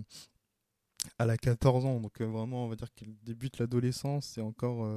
à 1.20 1.26
la 1.26 1.38
14 1.38 1.86
ans. 1.86 2.00
Donc 2.00 2.22
vraiment 2.22 2.66
on 2.66 2.70
va 2.70 2.76
dire 2.76 2.92
qu'il 2.94 3.16
débute 3.24 3.60
l'adolescence. 3.60 4.28
C'est 4.28 4.42
encore 4.42 4.90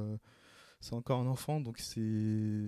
c'est 0.79 0.95
encore 0.95 1.19
un 1.19 1.27
enfant. 1.27 1.59
Donc 1.59 1.77
c'est 1.79 2.65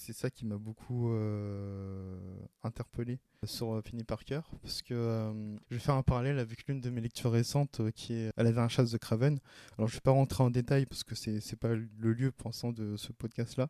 c'est 0.00 0.14
ça 0.14 0.30
qui 0.30 0.46
m'a 0.46 0.56
beaucoup 0.56 1.12
euh, 1.12 2.18
interpellé 2.62 3.18
sur 3.44 3.74
euh, 3.74 3.82
Penny 3.82 4.02
Parker 4.02 4.40
parce 4.62 4.80
que 4.80 4.94
euh, 4.94 5.56
je 5.68 5.74
vais 5.74 5.80
faire 5.80 5.94
un 5.94 6.02
parallèle 6.02 6.38
avec 6.38 6.66
l'une 6.66 6.80
de 6.80 6.88
mes 6.88 7.02
lectures 7.02 7.30
récentes 7.30 7.82
qui 7.92 8.14
est 8.14 8.32
Elle 8.38 8.46
avait 8.46 8.62
un 8.62 8.68
chasse 8.68 8.90
de 8.90 8.96
Craven. 8.96 9.38
Alors 9.76 9.88
je 9.88 9.94
vais 9.94 10.00
pas 10.00 10.10
rentrer 10.10 10.42
en 10.42 10.48
détail 10.48 10.86
parce 10.86 11.04
que 11.04 11.14
c'est 11.14 11.40
c'est 11.40 11.56
pas 11.56 11.74
le 11.74 12.12
lieu 12.14 12.32
pensant 12.32 12.72
de 12.72 12.96
ce 12.96 13.12
podcast 13.12 13.58
là, 13.58 13.68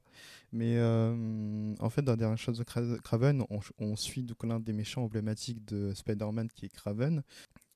mais 0.52 0.80
en 0.80 1.90
fait 1.90 2.02
dans 2.02 2.16
Dernière 2.16 2.38
chasse 2.38 2.58
de 2.58 2.64
Craven, 2.64 3.44
on, 3.78 3.96
suit 3.96 4.24
l'un 4.44 4.60
des 4.60 4.72
méchants 4.72 5.02
emblématiques 5.02 5.64
de 5.64 5.92
Spider-Man 5.94 6.48
qui 6.54 6.66
est 6.66 6.68
Craven 6.68 7.22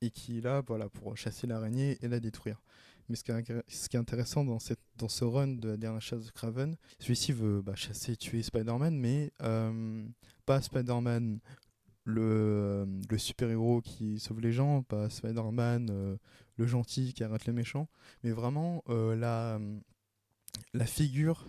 et 0.01 0.11
qui 0.11 0.37
est 0.37 0.41
là 0.41 0.63
pour 0.63 1.17
chasser 1.17 1.45
l'araignée 1.45 1.97
et 2.01 2.07
la 2.07 2.19
détruire. 2.19 2.61
Mais 3.09 3.15
ce 3.15 3.23
qui 3.23 3.31
est, 3.31 3.99
intéressant 3.99 4.43
dans, 4.43 4.59
cette, 4.59 4.79
dans 4.97 5.07
ce 5.07 5.23
run 5.23 5.47
de 5.47 5.69
la 5.69 5.77
dernière 5.77 6.01
chasse 6.01 6.25
de 6.25 6.31
Craven, 6.31 6.75
celui-ci 6.99 7.33
veut 7.33 7.61
bah, 7.61 7.75
chasser 7.75 8.13
et 8.13 8.17
tuer 8.17 8.41
Spider-Man, 8.41 8.97
mais 8.97 9.31
euh, 9.41 10.03
pas 10.45 10.61
Spider-Man 10.61 11.39
le, 12.05 12.87
le 13.09 13.17
super-héros 13.17 13.81
qui 13.81 14.19
sauve 14.19 14.39
les 14.39 14.51
gens, 14.51 14.83
pas 14.83 15.09
Spider-Man 15.09 15.89
euh, 15.91 16.17
le 16.57 16.67
gentil 16.67 17.13
qui 17.13 17.23
arrête 17.23 17.45
les 17.45 17.53
méchants, 17.53 17.89
mais 18.23 18.31
vraiment 18.31 18.83
euh, 18.89 19.15
la, 19.15 19.59
la 20.73 20.85
figure 20.85 21.45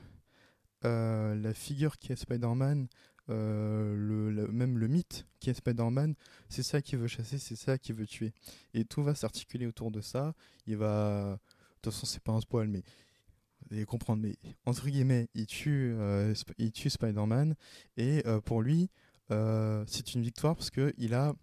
la 0.87 1.55
figure 1.55 1.99
qui 1.99 2.13
est 2.13 2.17
Spider-Man 2.17 2.89
le, 3.29 4.49
même 4.53 4.79
le 4.79 4.89
mythe 4.89 5.27
qui 5.41 5.51
est 5.51 5.55
Spider-Man, 5.55 6.15
c'est 6.49 6.63
ça 6.63 6.83
qu'il 6.83 6.99
veut 6.99 7.09
chasser, 7.09 7.39
c'est 7.39 7.57
ça 7.57 7.79
qu'il 7.79 7.95
veut 7.95 8.07
tuer. 8.07 8.33
Et 8.75 8.85
tout 8.85 9.03
va 9.03 9.15
s'articuler 9.15 9.67
autour 9.67 9.91
de 9.91 10.01
ça. 10.01 10.35
Il 10.67 10.77
va. 10.77 11.39
De 11.77 11.81
toute 11.83 11.93
façon, 11.93 12.07
c'est 12.07 12.23
pas 12.23 12.33
un 12.33 12.41
spoil, 12.41 12.69
mais 12.69 12.83
vous 13.69 13.77
allez 13.77 13.85
comprendre, 13.85 14.23
mais 14.23 14.37
entre 14.65 14.89
guillemets, 14.89 15.29
il 15.35 15.47
tue, 15.47 15.95
il 16.59 16.73
tue 16.73 16.91
Spider-Man. 16.91 17.55
Et 17.97 18.23
pour 18.45 18.63
lui, 18.63 18.91
c'est 19.29 20.15
une 20.15 20.23
victoire 20.23 20.57
parce 20.57 20.71
qu'il 20.71 21.15
a 21.15 21.35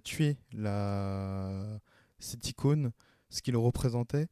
tué 0.00 0.38
la... 0.52 1.80
cette 2.18 2.48
icône, 2.48 2.92
ce 3.30 3.42
qu'il 3.42 3.56
représentait 3.56 4.28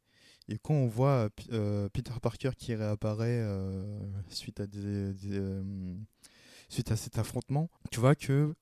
et 0.49 0.59
quand 0.59 0.75
on 0.75 0.87
voit 0.87 1.09
euh, 1.09 1.29
euh, 1.53 1.89
Peter 1.89 2.13
Parker 2.21 2.51
qui 2.57 2.75
réapparaît 2.75 3.41
euh, 3.41 3.99
suite, 4.29 4.61
à 4.61 4.67
suite 6.69 6.91
à 6.91 6.97
cet 6.97 7.19
affrontement, 7.19 7.71
tu 7.91 8.01
vois 8.01 8.15
que 8.15 8.55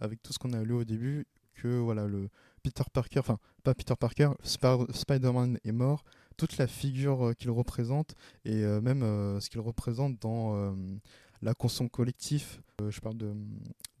avec 0.00 0.22
tout 0.22 0.32
ce 0.32 0.38
qu'on 0.38 0.52
a 0.52 0.62
lu 0.62 0.72
au 0.72 0.84
début, 0.84 1.26
que 1.54 1.78
voilà 1.78 2.06
le 2.06 2.28
Peter 2.62 2.82
Parker, 2.92 3.20
enfin 3.20 3.38
pas 3.62 3.74
Peter 3.74 3.94
Parker, 3.98 4.30
Spider-Man 4.42 5.58
est 5.64 5.72
mort, 5.72 6.04
toute 6.36 6.56
la 6.56 6.66
figure 6.66 7.34
qu'il 7.36 7.50
représente 7.50 8.14
et 8.44 8.64
même 8.80 9.02
ce 9.40 9.48
qu'il 9.50 9.60
représente 9.60 10.18
dans 10.20 10.74
la 11.42 11.54
conscience 11.54 11.90
collectif, 11.92 12.60
je 12.88 12.98
parle 13.00 13.18
de, 13.18 13.34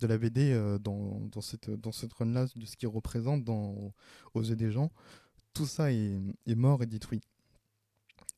de 0.00 0.06
la 0.06 0.16
BD 0.18 0.54
dans, 0.80 1.20
dans, 1.30 1.40
cette, 1.40 1.70
dans 1.70 1.92
cette 1.92 2.12
run-là, 2.14 2.46
de 2.56 2.64
ce 2.64 2.76
qu'il 2.76 2.88
représente 2.88 3.44
dans, 3.44 3.92
aux 4.34 4.42
yeux 4.42 4.56
des 4.56 4.72
gens, 4.72 4.90
tout 5.52 5.66
ça 5.66 5.92
est, 5.92 6.20
mort 6.54 6.82
et 6.82 6.86
détruit. 6.86 7.20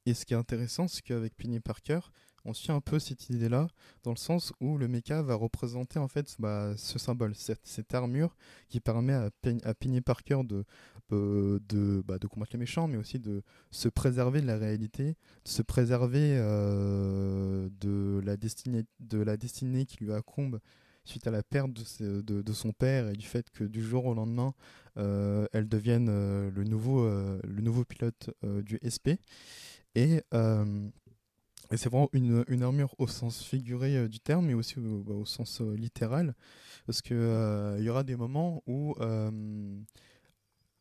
Et 0.06 0.14
ce 0.14 0.26
qui 0.26 0.35
est 0.35 0.37
intéressant, 0.37 0.88
c'est 0.88 1.02
qu'avec 1.02 1.35
Penny 1.37 1.61
Parker, 1.61 2.00
on 2.44 2.52
suit 2.52 2.73
un 2.73 2.80
peu 2.80 2.99
cette 2.99 3.30
idée-là, 3.30 3.68
dans 4.02 4.11
le 4.11 4.16
sens 4.16 4.52
où 4.61 4.76
le 4.76 4.87
mecha 4.87 5.23
va 5.23 5.35
représenter 5.35 5.99
en 5.99 6.09
fait 6.09 6.37
bah, 6.38 6.75
ce 6.76 6.99
symbole, 6.99 7.35
cette, 7.35 7.94
armure 7.94 8.37
qui 8.68 8.80
permet 8.80 9.14
à, 9.14 9.30
Penny 9.75 10.00
Parker 10.02 10.40
de, 10.44 10.64
de, 11.11 12.02
bah, 12.06 12.18
de, 12.18 12.26
combattre 12.26 12.52
les 12.52 12.59
méchants, 12.59 12.87
mais 12.87 12.99
aussi 12.99 13.18
de 13.18 13.42
se 13.71 13.88
préserver 13.88 14.42
de 14.42 14.47
la 14.47 14.59
réalité, 14.59 15.16
de 15.44 15.49
se 15.49 15.62
préserver 15.62 16.37
euh, 16.38 17.71
de, 17.80 18.21
la 18.23 18.37
destinée, 18.37 18.85
de 19.00 19.18
la 19.18 19.38
destinée 19.38 19.87
qui 19.87 20.04
lui 20.04 20.12
accombe 20.12 20.61
suite 21.04 21.26
à 21.26 21.30
la 21.30 21.42
perte 21.42 21.73
de, 22.00 22.42
de, 22.42 22.52
son 22.52 22.73
père 22.73 23.08
et 23.08 23.12
du 23.12 23.26
fait 23.26 23.50
que 23.50 23.64
du 23.64 23.82
jour 23.82 24.06
au 24.06 24.14
lendemain, 24.14 24.54
euh, 24.96 25.46
elle 25.52 25.68
devienne 25.68 26.08
euh, 26.08 26.50
le, 26.50 26.64
nouveau, 26.64 27.04
euh, 27.04 27.40
le 27.44 27.62
nouveau 27.62 27.84
pilote 27.84 28.30
du 28.42 28.78
SP. 28.82 29.20
Et, 29.94 30.23
c'est 31.76 31.88
vraiment 31.88 32.11
une, 32.12 32.62
armure 32.62 32.94
au 32.99 33.08
sens 33.08 33.42
figuré 33.42 34.08
du 34.08 34.20
terme, 34.20 34.46
mais 34.46 34.54
aussi 34.54 34.78
au, 34.78 35.04
au 35.08 35.25
sens 35.25 35.61
littéral, 35.61 36.34
parce 36.87 37.02
qu'il 37.02 37.16
il 37.16 37.84
y 37.84 37.88
aura 37.88 38.04
des 38.04 38.16
moments 38.16 38.62
où 38.66 38.94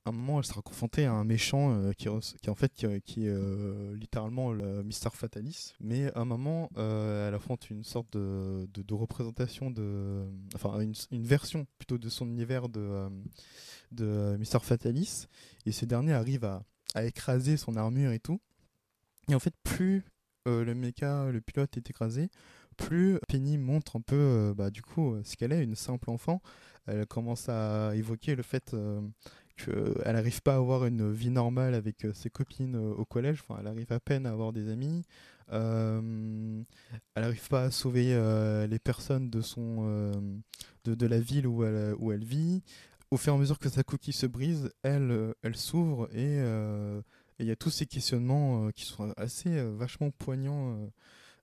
un 0.05 0.11
moment, 0.11 0.39
elle 0.39 0.45
sera 0.45 0.61
confrontée 0.61 1.05
à 1.05 1.13
un 1.13 1.23
méchant 1.23 1.71
euh, 1.71 1.93
qui, 1.93 2.09
en 2.09 2.55
fait 2.55 2.73
qui, 2.73 2.85
qui 3.01 3.25
est 3.25 3.29
euh, 3.29 3.95
littéralement 3.95 4.51
le 4.51 4.83
Mister 4.83 5.09
Fatalis. 5.13 5.73
Mais 5.79 6.11
à 6.13 6.19
un 6.19 6.25
moment, 6.25 6.69
euh, 6.77 7.27
elle 7.27 7.35
affronte 7.35 7.69
une 7.69 7.83
sorte 7.83 8.11
de, 8.11 8.93
représentation 8.93 9.71
de, 9.71 10.25
enfin 10.55 10.79
une, 10.79 11.23
version 11.25 11.65
plutôt 11.77 11.97
de 11.97 12.09
son 12.09 12.27
univers 12.27 12.69
de 12.69 13.07
de 13.91 14.35
Mister 14.37 14.59
Fatalis. 14.61 15.27
Et 15.65 15.71
ce 15.71 15.85
dernier 15.85 16.13
arrive 16.13 16.43
à, 16.43 16.63
à, 16.95 17.05
écraser 17.05 17.57
son 17.57 17.77
armure 17.77 18.11
et 18.11 18.19
tout. 18.19 18.41
Et 19.29 19.35
en 19.35 19.39
fait, 19.39 19.53
plus 19.63 20.03
le 20.45 20.73
mecha, 20.73 21.31
le 21.31 21.39
pilote 21.39 21.77
est 21.77 21.89
écrasé, 21.89 22.29
plus 22.75 23.17
Penny 23.29 23.57
montre 23.57 23.95
un 23.95 24.01
peu, 24.01 24.53
bah, 24.57 24.69
du 24.69 24.81
coup, 24.81 25.15
ce 25.23 25.37
qu'elle 25.37 25.53
est, 25.53 25.63
une 25.63 25.75
simple 25.75 26.09
enfant. 26.09 26.41
Elle 26.85 27.05
commence 27.05 27.47
à 27.47 27.95
évoquer 27.95 28.35
le 28.35 28.43
fait 28.43 28.75
qu'elle 29.55 30.13
n'arrive 30.13 30.41
pas 30.41 30.53
à 30.53 30.57
avoir 30.57 30.85
une 30.85 31.11
vie 31.11 31.29
normale 31.29 31.73
avec 31.73 32.05
euh, 32.05 32.13
ses 32.13 32.29
copines 32.29 32.75
euh, 32.75 32.93
au 32.95 33.05
collège, 33.05 33.39
enfin, 33.41 33.59
elle 33.59 33.67
arrive 33.67 33.91
à 33.91 33.99
peine 33.99 34.25
à 34.25 34.31
avoir 34.31 34.53
des 34.53 34.69
amis, 34.69 35.03
euh, 35.51 36.61
elle 37.15 37.23
n'arrive 37.23 37.47
pas 37.49 37.63
à 37.63 37.71
sauver 37.71 38.15
les 38.67 38.79
personnes 38.79 39.29
de, 39.29 39.41
son, 39.41 40.11
de, 40.85 41.05
la 41.05 41.19
ville 41.19 41.47
où 41.47 41.63
elle, 41.63 41.95
où 41.99 42.11
elle 42.11 42.23
vit. 42.23 42.63
Au 43.11 43.17
fur 43.17 43.33
et 43.33 43.35
à 43.35 43.39
mesure 43.39 43.59
que 43.59 43.69
sa 43.69 43.83
coquille 43.83 44.13
se 44.13 44.25
brise, 44.25 44.71
elle, 44.81 45.33
elle 45.43 45.55
s'ouvre 45.55 46.09
et 46.15 46.37
il 47.39 47.45
y 47.45 47.51
a 47.51 47.55
tous 47.55 47.69
ces 47.69 47.85
questionnements 47.85 48.71
qui 48.71 48.85
sont 48.85 49.13
assez 49.17 49.61
vachement 49.75 50.11
poignants 50.11 50.89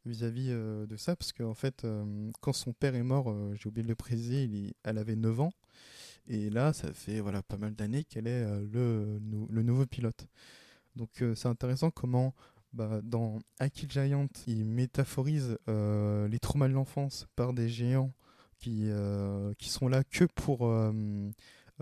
vis-à-vis 0.06 0.48
de 0.48 0.96
ça, 0.96 1.14
parce 1.14 1.32
qu'en 1.32 1.54
fait, 1.54 1.86
quand 2.40 2.54
son 2.54 2.72
père 2.72 2.94
est 2.94 3.02
mort, 3.02 3.36
j'ai 3.54 3.68
oublié 3.68 3.84
de 3.84 3.88
le 3.88 3.94
préciser, 3.94 4.74
elle 4.82 4.98
avait 4.98 5.14
9 5.16 5.40
ans. 5.40 5.52
Et 6.30 6.48
là, 6.48 6.72
ça 6.72 6.92
fait 6.92 7.18
voilà, 7.18 7.42
pas 7.42 7.56
mal 7.56 7.74
d'années 7.74 8.04
qu'elle 8.04 8.28
est 8.28 8.44
euh, 8.44 8.64
le, 8.72 9.20
le, 9.50 9.62
nouveau 9.64 9.84
pilote. 9.84 10.28
Donc 10.94 11.22
euh, 11.22 11.34
c'est 11.34 11.48
intéressant 11.48 11.90
comment 11.90 12.34
bah, 12.72 13.00
dans 13.02 13.40
Kill 13.74 13.90
Giant, 13.90 14.28
il 14.46 14.64
métaphorise 14.64 15.58
euh, 15.68 16.28
les 16.28 16.38
traumas 16.38 16.68
de 16.68 16.72
l'enfance 16.74 17.26
par 17.34 17.52
des 17.52 17.68
géants 17.68 18.12
qui, 18.58 18.90
qui 19.58 19.70
sont 19.70 19.88
là 19.88 20.04
que 20.04 20.26
pour 20.26 20.70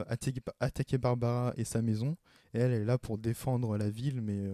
attaquer, 0.07 0.41
attaquer, 0.61 0.97
Barbara 0.97 1.53
et 1.57 1.65
sa 1.65 1.83
maison. 1.83 2.17
Et 2.55 2.61
elle 2.61 2.73
est 2.73 2.85
là 2.85 2.97
pour 2.97 3.19
défendre 3.19 3.77
la 3.77 3.91
ville, 3.91 4.23
mais 4.23 4.49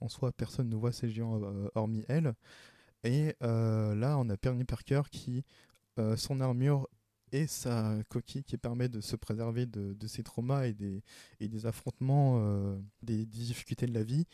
en 0.00 0.08
soi, 0.08 0.32
personne 0.32 0.68
ne 0.68 0.74
voit 0.74 0.90
ces 0.90 1.08
géants 1.08 1.40
hormis 1.76 2.04
elle. 2.08 2.34
Et 3.04 3.36
là, 3.40 4.16
on 4.18 4.28
a 4.28 4.36
Perny 4.36 4.64
Parker 4.64 5.02
qui, 5.12 5.44
son 6.16 6.40
armure 6.40 6.88
et 7.32 7.46
sa 7.46 7.96
coquille 8.08 8.42
qui 8.42 8.56
permet 8.56 8.88
de 8.88 9.00
se 9.00 9.16
préserver 9.16 9.66
de, 9.66 9.94
de 9.94 10.06
ses 10.06 10.22
traumas 10.22 10.66
et 10.66 10.72
des, 10.74 11.66
affrontements, 11.66 12.40
euh, 12.40 12.76
des, 13.02 13.24
difficultés 13.26 13.86
de 13.86 13.94
la 13.94 14.02
vie. 14.02 14.26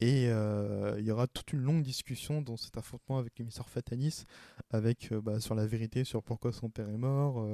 Et 0.00 0.28
euh, 0.28 0.96
il 0.98 1.04
y 1.04 1.10
aura 1.10 1.26
toute 1.26 1.52
une 1.52 1.60
longue 1.60 1.82
discussion 1.82 2.40
dans 2.42 2.56
cet 2.56 2.76
affrontement 2.76 3.18
avec 3.18 3.38
l'émissaire 3.38 3.68
Fatalis, 3.68 4.24
avec 4.70 5.12
euh, 5.12 5.20
bah, 5.20 5.40
sur 5.40 5.54
la 5.54 5.66
vérité, 5.66 6.04
sur 6.04 6.22
pourquoi 6.22 6.52
son 6.52 6.70
père 6.70 6.88
est 6.88 6.96
mort, 6.96 7.46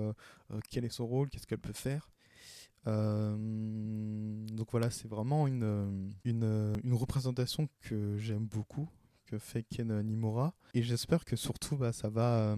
quel 0.70 0.84
est 0.84 0.90
son 0.90 1.06
rôle, 1.06 1.28
qu'est-ce 1.28 1.46
qu'elle 1.46 1.58
peut 1.58 1.72
faire. 1.72 2.10
donc 2.86 4.70
voilà, 4.70 4.90
c'est 4.90 5.08
vraiment 5.08 5.46
une 5.48 6.74
représentation 6.92 7.68
que 7.80 8.16
j'aime 8.18 8.46
beaucoup, 8.46 8.88
que 9.26 9.38
fait 9.38 9.64
Ken 9.64 10.00
Nimura. 10.02 10.54
Et 10.74 10.82
j'espère 10.82 11.24
que 11.24 11.36
surtout, 11.36 11.76
bah, 11.76 11.92
ça 11.92 12.08
va 12.08 12.56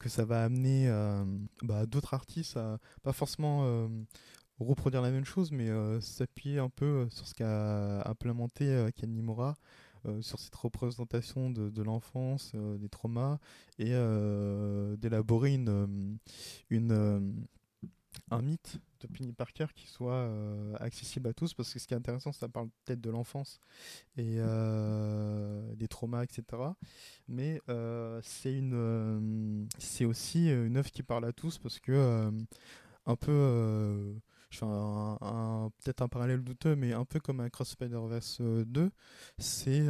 que 0.00 0.08
ça 0.08 0.24
va 0.24 0.42
amener 0.42 0.88
euh, 0.88 1.24
bah, 1.62 1.86
d'autres 1.86 2.14
artistes 2.14 2.56
à 2.56 2.78
pas 3.02 3.12
forcément 3.12 3.60
euh, 3.64 3.86
reproduire 4.58 5.02
la 5.02 5.10
même 5.10 5.26
chose, 5.26 5.52
mais 5.52 5.68
euh, 5.68 6.00
s'appuyer 6.00 6.58
un 6.58 6.70
peu 6.70 7.06
sur 7.10 7.28
ce 7.28 7.34
qu'a 7.34 8.02
implémenté 8.08 8.88
Ken 8.96 9.12
Nimura. 9.12 9.56
sur 10.22 10.40
cette 10.40 10.54
représentation 10.54 11.50
de, 11.50 11.82
l'enfance, 11.82 12.52
des 12.54 12.88
traumas, 12.88 13.38
et 13.78 13.92
d'élaborer 14.96 15.54
une, 15.54 16.18
un 18.30 18.42
mythe. 18.42 18.80
de 19.00 19.06
Penny 19.06 19.32
Parker 19.32 19.66
qui 19.74 19.86
soit 19.86 20.12
euh, 20.12 20.74
accessible 20.78 21.28
à 21.28 21.32
tous 21.32 21.54
parce 21.54 21.72
que 21.72 21.78
ce 21.78 21.86
qui 21.86 21.94
est 21.94 21.96
intéressant 21.96 22.32
ça 22.32 22.48
parle 22.48 22.68
peut-être 22.84 23.00
de 23.00 23.10
l'enfance 23.10 23.60
et 24.16 24.36
euh, 24.38 25.74
des 25.74 25.88
traumas 25.88 26.22
etc 26.22 26.44
mais 27.28 27.60
euh, 27.68 28.20
c'est 28.22 28.54
une 28.54 29.66
c'est 29.78 30.04
aussi 30.04 30.50
une 30.50 30.76
œuvre 30.76 30.90
qui 30.90 31.02
parle 31.02 31.24
à 31.24 31.32
tous 31.32 31.58
parce 31.58 31.80
que 31.80 32.30
un 33.06 33.16
peu 33.16 34.20
je 34.50 34.58
fais 34.58 34.66
un, 34.66 35.70
peut-être 35.82 36.02
un 36.02 36.08
parallèle 36.08 36.42
douteux 36.42 36.76
mais 36.76 36.92
un 36.92 37.04
peu 37.04 37.20
comme 37.20 37.40
Across 37.40 37.70
Spider-Verse 37.70 38.40
2 38.42 38.90
c'est 39.38 39.86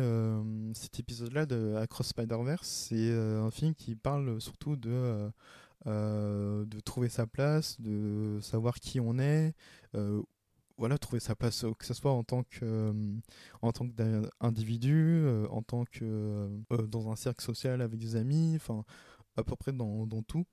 cet 0.75 1.01
épisode 1.01 1.33
là 1.33 1.47
de 1.47 1.75
Across 1.77 2.09
Spider-Verse 2.09 2.69
c'est 2.69 3.13
un 3.13 3.51
film 3.51 3.75
qui 3.75 3.97
parle 3.97 4.41
surtout 4.41 4.77
de 4.77 5.31
euh, 5.87 6.67
de 6.67 6.79
trouver 6.81 7.09
sa 7.09 7.27
place, 7.27 7.81
de 7.81 8.39
savoir 8.43 8.75
qui 8.81 9.01
on 9.01 9.19
est, 9.19 9.55
euh, 9.95 10.21
voilà, 10.77 10.99
trouver 10.99 11.21
sa 11.21 11.35
place, 11.35 11.65
que 11.79 11.87
ce 11.87 11.95
soit 11.95 12.13
en 12.13 12.23
tant 12.23 12.43
que 12.43 12.59
euh, 12.63 12.93
en 13.63 13.73
tant 13.73 13.89
qu'individu, 13.89 15.27
en 15.51 15.63
tant 15.63 15.85
que 15.87 16.51
dans 16.87 17.11
un 17.11 17.17
cercle 17.17 17.43
social 17.43 17.81
avec 17.81 17.99
des 17.99 18.17
amis, 18.17 18.53
enfin 18.57 18.85
à 19.37 19.43
peu 19.43 19.57
près 19.57 19.73
dans, 19.73 20.07
dans, 20.07 20.23
tout. 20.23 20.45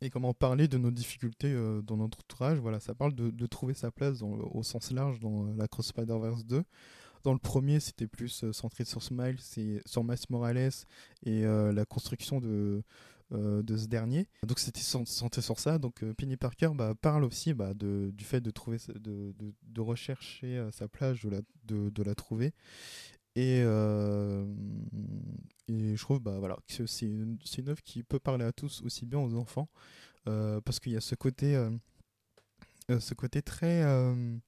Et 0.00 0.10
comment 0.10 0.34
parler 0.34 0.66
de 0.66 0.76
nos 0.76 0.90
difficultés 0.90 1.54
dans 1.84 1.96
notre 1.96 2.18
entourage, 2.18 2.58
voilà, 2.58 2.80
ça 2.80 2.94
parle 2.94 3.14
de, 3.14 3.30
de 3.30 3.46
trouver 3.46 3.74
sa 3.74 3.92
place 3.92 4.18
dans, 4.18 4.32
au 4.32 4.62
sens 4.64 4.90
large 4.90 5.20
dans 5.20 5.44
la 5.54 5.68
Cross 5.68 5.88
Spider-Verse 5.88 6.44
2. 6.46 6.64
Dans 7.22 7.32
le 7.32 7.38
premier, 7.38 7.80
c'était 7.80 8.06
plus 8.06 8.50
centré 8.52 8.84
sur 8.84 9.02
Smile, 9.02 9.38
sur 9.84 10.04
Miles 10.04 10.18
Morales 10.30 10.70
et 11.24 11.42
la 11.42 11.84
construction 11.84 12.40
de, 12.40 12.48
euh, 12.48 12.82
de 13.32 13.76
ce 13.76 13.86
dernier. 13.86 14.28
Donc 14.46 14.58
c'était 14.58 14.80
centré 14.80 15.42
sur 15.42 15.58
ça. 15.58 15.78
Donc 15.78 16.02
euh, 16.02 16.14
Penny 16.14 16.36
Parker 16.36 16.70
bah, 16.74 16.94
parle 17.00 17.24
aussi 17.24 17.54
bah, 17.54 17.74
de, 17.74 18.10
du 18.14 18.24
fait 18.24 18.40
de 18.40 18.50
trouver, 18.50 18.78
de, 18.94 19.34
de, 19.62 19.80
rechercher 19.80 20.58
euh, 20.58 20.70
sa 20.70 20.88
plage, 20.88 21.22
de 21.22 21.30
la, 21.30 21.40
de, 21.64 22.02
la 22.02 22.14
trouver. 22.14 22.52
Et, 23.34 23.62
euh, 23.64 24.46
et 25.68 25.96
je 25.96 26.00
trouve 26.00 26.20
bah, 26.20 26.36
voilà, 26.38 26.56
que 26.68 26.86
c'est 26.86 27.06
une, 27.06 27.38
œuvre 27.68 27.82
qui 27.82 28.02
peut 28.02 28.18
parler 28.18 28.44
à 28.44 28.52
tous, 28.52 28.82
aussi 28.82 29.04
bien 29.04 29.18
aux 29.18 29.34
enfants, 29.34 29.68
euh, 30.26 30.60
parce 30.62 30.80
qu'il 30.80 30.92
y 30.92 30.96
a 30.96 31.00
ce 31.00 31.14
côté, 31.14 31.54
euh, 31.54 31.70
ce 32.98 33.12
côté 33.12 33.42
très, 33.42 33.84
on 33.84 34.40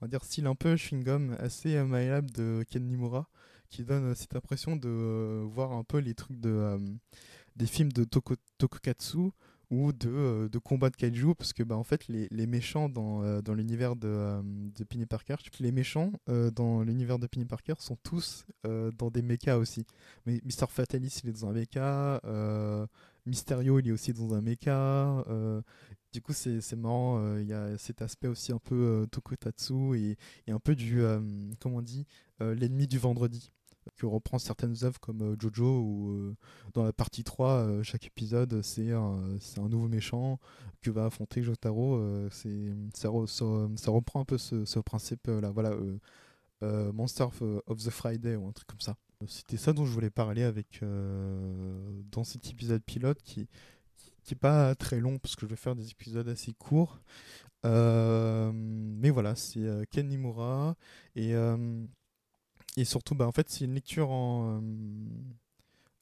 va 0.00 0.08
dire, 0.08 0.24
style 0.24 0.46
un 0.46 0.56
peu 0.56 0.74
chewing-gum, 0.74 1.36
assez 1.38 1.80
malléable 1.84 2.30
de 2.32 2.64
Ken 2.68 2.84
Nimura, 2.84 3.28
qui 3.68 3.84
donne 3.84 4.14
cette 4.16 4.34
impression 4.34 4.74
de 4.74 5.44
voir 5.46 5.72
un 5.72 5.84
peu 5.84 5.98
les 5.98 6.14
trucs 6.14 6.40
de, 6.40 6.78
des 7.56 7.66
films 7.66 7.92
de 7.92 8.04
Toko, 8.04 8.34
ou 9.70 9.92
de, 9.92 10.08
euh, 10.08 10.48
de 10.48 10.58
combat 10.58 10.90
de 10.90 10.96
kaiju 10.96 11.34
parce 11.34 11.52
que 11.52 11.62
bah, 11.62 11.76
en 11.76 11.84
fait 11.84 12.06
les, 12.08 12.28
les 12.30 12.46
méchants 12.46 12.88
dans, 12.88 13.22
euh, 13.22 13.40
dans 13.40 13.54
l'univers 13.54 13.96
de, 13.96 14.08
euh, 14.08 14.42
de 14.42 15.04
Parker 15.04 15.36
les 15.60 15.72
méchants 15.72 16.12
dans 16.26 16.82
l'univers 16.82 17.18
de 17.18 17.26
Parker 17.48 17.74
sont 17.78 17.96
tous 18.02 18.46
dans 18.62 19.10
des 19.10 19.22
mechas 19.22 19.56
aussi. 19.56 19.84
Mais 20.26 20.40
Mister 20.44 20.66
Fatalis 20.68 21.20
il 21.22 21.30
est 21.30 21.32
dans 21.32 21.48
un 21.48 21.52
mecha 21.52 22.20
Mysterio 23.26 23.78
il 23.78 23.88
est 23.88 23.92
aussi 23.92 24.12
dans 24.12 24.34
un 24.34 24.40
mecha 24.40 25.24
du 26.12 26.20
coup 26.20 26.32
c'est 26.32 26.76
marrant 26.76 27.36
il 27.38 27.46
y 27.46 27.52
a 27.52 27.76
cet 27.78 28.02
aspect 28.02 28.28
aussi 28.28 28.52
un 28.52 28.58
peu 28.58 29.06
Tokotatsu 29.10 29.96
et, 29.96 30.16
et, 30.46 30.52
un 30.52 30.58
peu 30.58 30.74
du 30.74 31.02
comment 31.60 31.76
on 31.76 31.82
dit 31.82 32.06
l'ennemi 32.40 32.86
du 32.86 32.98
vendredi 32.98 33.52
que 33.96 34.06
reprend 34.06 34.38
certaines 34.38 34.84
œuvres 34.84 35.00
comme 35.00 35.22
euh, 35.22 35.36
Jojo 35.38 35.80
où 35.80 36.10
euh, 36.10 36.36
dans 36.72 36.84
la 36.84 36.92
partie 36.92 37.24
3 37.24 37.50
euh, 37.50 37.82
chaque 37.82 38.06
épisode 38.06 38.62
c'est 38.62 38.92
un, 38.92 39.36
un, 39.58 39.68
nouveau 39.68 39.88
méchant 39.88 40.38
que 40.82 40.90
va 40.90 41.06
affronter 41.06 41.42
Jotaro 41.42 42.00
c'est 42.30 42.72
ça, 42.94 43.08
reprend 43.08 44.20
un 44.20 44.24
peu 44.24 44.38
ce, 44.38 44.78
principe 44.80 45.26
là 45.26 45.50
voilà 45.50 45.74
Monster 46.62 47.24
of, 47.66 47.84
the 47.84 47.90
Friday 47.90 48.36
ou 48.36 48.46
un 48.48 48.52
truc 48.52 48.66
comme 48.66 48.80
ça. 48.80 48.96
C'était 49.26 49.58
ça 49.58 49.74
dont 49.74 49.84
je 49.84 49.92
voulais 49.92 50.10
parler 50.10 50.42
avec 50.42 50.82
dans 50.82 52.24
cet 52.24 52.50
épisode 52.50 52.82
pilote 52.82 53.20
qui 53.22 53.48
qui 54.22 54.32
est 54.32 54.38
pas 54.38 54.74
très 54.74 55.00
long 55.00 55.18
parce 55.18 55.36
que 55.36 55.42
je 55.42 55.50
vais 55.50 55.56
faire 55.56 55.76
des 55.76 55.90
épisodes 55.90 56.28
assez 56.28 56.52
courts. 56.54 57.00
Mais 57.64 59.10
voilà 59.10 59.34
c'est 59.36 59.66
Ken 59.90 60.08
Nimura 60.08 60.76
et 61.16 61.34
et 62.76 62.84
surtout, 62.84 63.14
bah, 63.14 63.26
en 63.26 63.32
fait, 63.32 63.48
c'est 63.48 63.64
une 63.64 63.74
lecture 63.74 64.10
en 64.10 64.58
euh, 64.58 64.60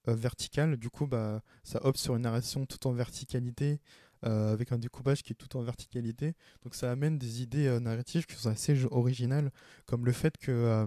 euh, 0.09 0.15
verticale. 0.15 0.77
Du 0.77 0.89
coup, 0.91 1.07
bah, 1.07 1.43
ça 1.65 1.85
opte 1.85 1.99
sur 1.99 2.17
une 2.17 2.23
narration 2.23 2.65
tout 2.67 2.87
en 2.87 2.93
verticalité, 2.93 3.79
euh, 4.25 4.53
avec 4.53 4.73
un 4.73 4.79
découpage 4.79 5.23
qui 5.23 5.33
est 5.33 5.37
tout 5.37 5.57
en 5.57 5.63
verticalité. 5.63 6.35
Donc, 6.63 6.75
ça 6.75 6.91
amène 6.91 7.19
des 7.19 7.43
idées 7.43 7.79
narratives 7.81 8.27
qui 8.27 8.35
sont 8.37 8.49
assez 8.49 8.85
originales, 8.87 9.51
comme 9.87 10.07
le 10.07 10.13
fait 10.13 10.39
que 10.39 10.87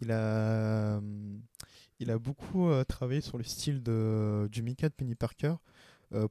il 0.00 0.12
a, 0.12 1.00
il 1.98 2.10
a 2.10 2.18
beaucoup 2.18 2.70
travaillé 2.86 3.20
sur 3.20 3.38
le 3.38 3.44
style 3.44 3.82
de, 3.82 4.48
du 4.52 4.62
Mika 4.62 4.88
de 4.88 4.94
Penny 4.94 5.14
Parker. 5.14 5.54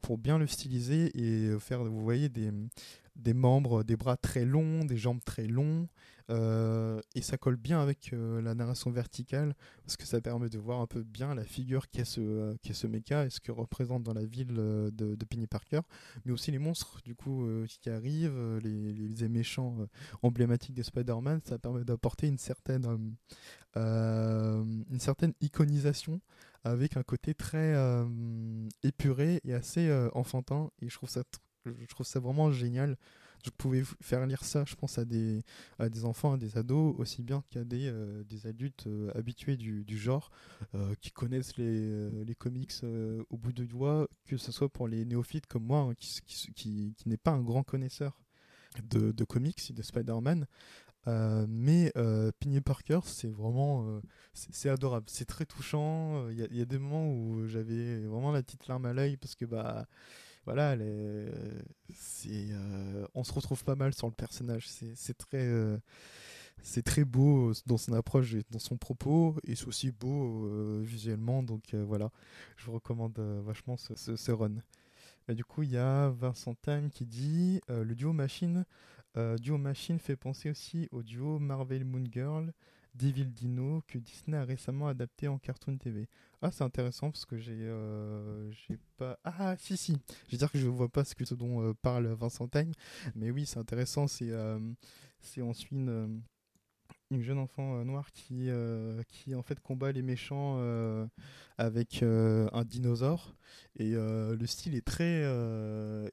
pour 0.02 0.18
bien 0.18 0.38
le 0.38 0.48
styliser 0.48 1.12
et 1.18 1.60
faire, 1.60 1.84
vous 1.84 2.04
voyez, 2.04 2.30
des, 2.30 2.52
des 3.16 3.34
membres, 3.34 3.84
des 3.84 3.96
bras 3.96 4.18
très 4.18 4.46
longs, 4.46 4.86
des 4.86 4.98
jambes 4.98 5.24
très 5.26 5.48
longs, 5.48 5.88
euh, 6.32 7.00
et 7.14 7.22
ça 7.22 7.38
colle 7.38 7.56
bien 7.56 7.80
avec 7.80 8.12
euh, 8.12 8.42
la 8.42 8.56
narration 8.56 8.90
verticale 8.90 9.54
parce 9.84 9.96
que 9.96 10.06
ça 10.06 10.22
permet 10.22 10.50
de 10.50 10.58
voir 10.58 10.82
un 10.82 10.88
peu 10.88 11.04
bien 11.04 11.36
la 11.36 11.44
figure 11.44 11.88
qu'est 11.90 12.06
ce, 12.06 12.20
euh, 12.20 12.56
ce 12.72 12.88
mecha 12.88 13.26
et 13.26 13.30
ce 13.30 13.40
que 13.40 13.52
représente 13.52 14.02
dans 14.02 14.14
la 14.14 14.26
ville 14.26 14.56
de, 14.56 14.92
de 14.92 15.26
Penny 15.26 15.46
Parker, 15.46 15.82
mais 16.26 16.32
aussi 16.32 16.52
les 16.52 16.58
monstres 16.58 17.02
du 17.04 17.16
coup 17.16 17.48
qui 17.68 17.90
arrivent, 17.90 18.60
les, 18.64 18.94
les 18.94 19.30
méchants 19.30 19.78
emblématiques 20.24 20.74
de 20.74 20.84
Spider-Man. 20.84 21.42
Ça 21.46 21.60
permet 21.60 21.84
d'apporter 21.84 22.28
une 22.28 22.38
certaine, 22.38 23.16
une 23.76 25.00
certaine 25.00 25.34
iconisation 25.42 26.22
avec 26.64 26.98
un 26.98 27.04
côté 27.04 27.34
très 27.34 27.76
épuré 28.84 29.42
et 29.44 29.54
assez 29.54 29.92
enfantin. 30.14 30.70
Et 30.82 30.90
je 30.90 30.96
trouve 30.96 31.10
ça, 31.10 31.24
je 31.66 31.86
trouve 31.88 32.06
ça 32.06 32.20
vraiment 32.20 32.52
génial 32.52 32.98
je 33.44 33.50
pouvais 33.52 33.84
faire 34.02 34.26
lire 34.26 34.44
ça, 34.44 34.64
je 34.66 34.76
pense, 34.76 34.98
à 34.98 35.06
des, 35.06 35.44
à 35.80 35.90
des 35.90 36.06
enfants, 36.06 36.34
à 36.34 36.38
des 36.38 36.58
ados, 36.58 36.96
aussi 36.98 37.24
bien 37.24 37.44
qu'à 37.50 37.64
des, 37.64 37.88
euh, 37.88 38.24
des 38.24 38.48
adultes 38.48 38.88
euh, 38.88 39.12
habitués 39.16 39.58
du, 39.58 39.84
du 39.84 39.98
genre, 39.98 40.32
euh, 40.74 40.94
qui 41.02 41.12
connaissent 41.12 41.58
les, 41.58 42.10
les 42.24 42.36
comics 42.36 42.74
au 43.30 43.38
bout 43.38 43.54
de 43.54 43.66
doigts, 43.66 44.08
que 44.26 44.38
ce 44.38 44.52
soit 44.52 44.70
pour 44.70 44.88
les 44.88 45.06
néophytes 45.06 45.48
comme 45.48 45.66
moi, 45.66 45.80
hein, 45.80 45.94
qui, 45.98 46.20
qui, 46.26 46.94
qui, 46.96 46.96
n'est 47.06 47.18
pas 47.18 47.32
un 47.32 47.42
grand 47.42 47.64
connaisseur 47.64 48.20
de, 48.90 49.12
de 49.12 49.24
comics, 49.24 49.74
de 49.74 49.82
Spider-Man. 49.82 50.48
mais 51.48 51.92
euh, 51.98 52.32
Parker, 52.66 53.02
c'est 53.06 53.30
vraiment, 53.30 54.02
c'est 54.34 54.70
adorable, 54.70 55.06
c'est 55.10 55.26
très 55.26 55.46
touchant. 55.46 56.30
Il 56.30 56.40
y, 56.40 56.58
y, 56.58 56.62
a 56.62 56.66
des 56.66 56.80
moments 56.80 57.10
où 57.12 57.48
j'avais 57.48 58.00
vraiment 58.00 58.32
la 58.32 58.42
petite 58.42 58.68
larme 58.68 58.86
à 58.86 58.94
l'œil 58.94 59.18
parce 59.18 59.36
que 59.36 59.46
bah 59.46 59.88
voilà, 60.46 60.76
euh, 60.78 61.30
on 63.16 63.24
se 63.24 63.34
retrouve 63.34 63.64
pas 63.64 63.76
mal 63.76 63.94
sur 63.94 64.08
le 64.08 64.14
personnage. 64.14 64.68
C'est 64.68 65.18
très, 65.18 65.44
euh, 65.44 65.78
très 66.86 67.04
beau 67.04 67.52
dans 67.66 67.78
son 67.78 67.94
approche 67.94 68.36
et 68.36 68.44
dans 68.52 68.60
son 68.60 68.78
propos, 68.78 69.36
et 69.44 69.56
c'est 69.56 69.68
aussi 69.68 69.92
beau 69.92 70.46
euh, 70.46 70.82
visuellement. 70.84 71.42
Donc 71.42 71.74
voilà, 71.74 72.12
je 72.58 72.66
vous 72.66 72.74
recommande 72.74 73.18
vachement 73.44 73.76
ce, 73.78 74.16
ce, 74.16 74.32
run. 74.32 74.56
du 75.30 75.44
coup, 75.44 75.64
il 75.64 75.72
y 75.72 75.78
a 75.78 76.10
Vincent 76.10 76.56
Time 76.56 76.90
qui 76.90 77.06
dit 77.06 77.60
le 77.68 77.96
duo 77.96 78.14
Machine, 78.14 78.66
duo 79.40 79.58
Machine 79.58 80.00
fait 80.00 80.16
penser 80.16 80.52
aussi 80.52 80.88
au 80.92 81.02
duo 81.02 81.40
Marvel 81.40 81.86
Moon 81.86 82.04
Girl. 82.12 82.54
Devil 82.96 83.26
Dino 83.26 83.84
que 83.88 83.98
Disney 83.98 84.38
a 84.38 84.46
récemment 84.46 84.88
adapté 84.88 85.28
en 85.28 85.38
cartoon 85.38 85.78
TV. 85.78 86.08
Ah, 86.42 86.52
c'est 86.52 86.64
intéressant 86.64 87.12
parce 87.12 87.26
que 87.26 87.38
j'ai 87.38 87.54
euh, 87.54 88.52
j'ai 88.52 88.78
pas. 88.98 89.20
Ah, 89.24 89.56
si, 89.58 89.78
si. 89.78 89.98
Je 90.28 90.34
veux 90.34 90.38
dire 90.38 90.52
que 90.52 90.58
je 90.58 90.68
vois 90.68 90.90
pas 90.90 91.04
ce, 91.04 91.16
que, 91.16 91.34
dont 91.34 91.62
euh, 91.62 91.74
parle 91.74 92.08
Vincent 92.08 92.48
Time, 92.48 92.72
mais 93.16 93.32
oui, 93.32 93.46
c'est 93.46 93.60
intéressant. 93.60 94.08
C'est 94.08 94.32
euh, 94.32 94.60
une, 95.72 96.22
une 97.12 97.22
jeune 97.22 97.40
enfant 97.40 97.84
noire 97.84 98.12
qui, 98.12 98.50
en 99.36 99.44
fait 99.44 99.60
combat 99.60 99.92
les 99.92 100.02
méchants 100.02 100.60
avec 101.58 102.04
un 102.04 102.64
dinosaure 102.64 103.36
et 103.78 103.92
le 103.92 104.46
style 104.46 104.76
est 104.76 104.86
très 104.86 105.24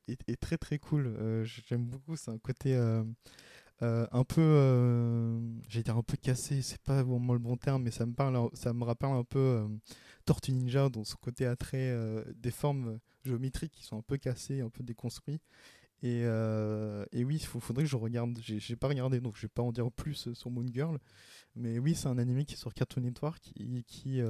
est, 0.08 0.40
très 0.40 0.56
très 0.56 0.78
cool. 0.78 1.44
J'aime 1.44 1.84
beaucoup. 1.84 2.16
C'est 2.16 2.30
un 2.30 2.38
côté 2.38 2.74
euh, 3.82 4.06
un 4.12 4.24
peu, 4.24 4.40
euh, 4.40 5.40
j'ai 5.68 5.82
dire 5.82 5.96
un 5.96 6.02
peu 6.02 6.16
cassé, 6.16 6.62
c'est 6.62 6.80
pas 6.82 7.02
vraiment 7.02 7.32
le 7.32 7.40
bon 7.40 7.56
terme, 7.56 7.82
mais 7.82 7.90
ça 7.90 8.06
me 8.06 8.12
parle, 8.12 8.48
ça 8.54 8.72
me 8.72 8.84
rappelle 8.84 9.10
un 9.10 9.24
peu 9.24 9.38
euh, 9.38 9.68
Tortue 10.24 10.52
Ninja 10.52 10.88
dans 10.88 11.04
son 11.04 11.16
côté 11.16 11.46
attrait 11.46 11.90
euh, 11.90 12.24
des 12.36 12.52
formes 12.52 13.00
géométriques 13.24 13.72
qui 13.72 13.84
sont 13.84 13.98
un 13.98 14.02
peu 14.02 14.18
cassées, 14.18 14.60
un 14.60 14.70
peu 14.70 14.84
déconstruits. 14.84 15.40
Et, 16.04 16.22
et 16.22 17.24
oui, 17.24 17.36
il 17.36 17.46
faudrait 17.46 17.84
que 17.84 17.88
je 17.88 17.94
regarde. 17.96 18.36
J'ai 18.42 18.74
pas 18.74 18.88
regardé, 18.88 19.20
donc 19.20 19.36
je 19.36 19.42
vais 19.42 19.48
pas 19.48 19.62
en 19.62 19.70
dire 19.70 19.88
plus 19.92 20.32
sur 20.34 20.50
Moon 20.50 20.66
Girl. 20.66 20.98
Mais 21.54 21.78
oui, 21.78 21.94
c'est 21.94 22.08
un 22.08 22.18
anime 22.18 22.44
qui 22.44 22.54
est 22.54 22.58
sur 22.58 22.74
Cartoon 22.74 23.02
Network 23.02 23.38
qui, 23.40 23.84
qui 23.86 24.20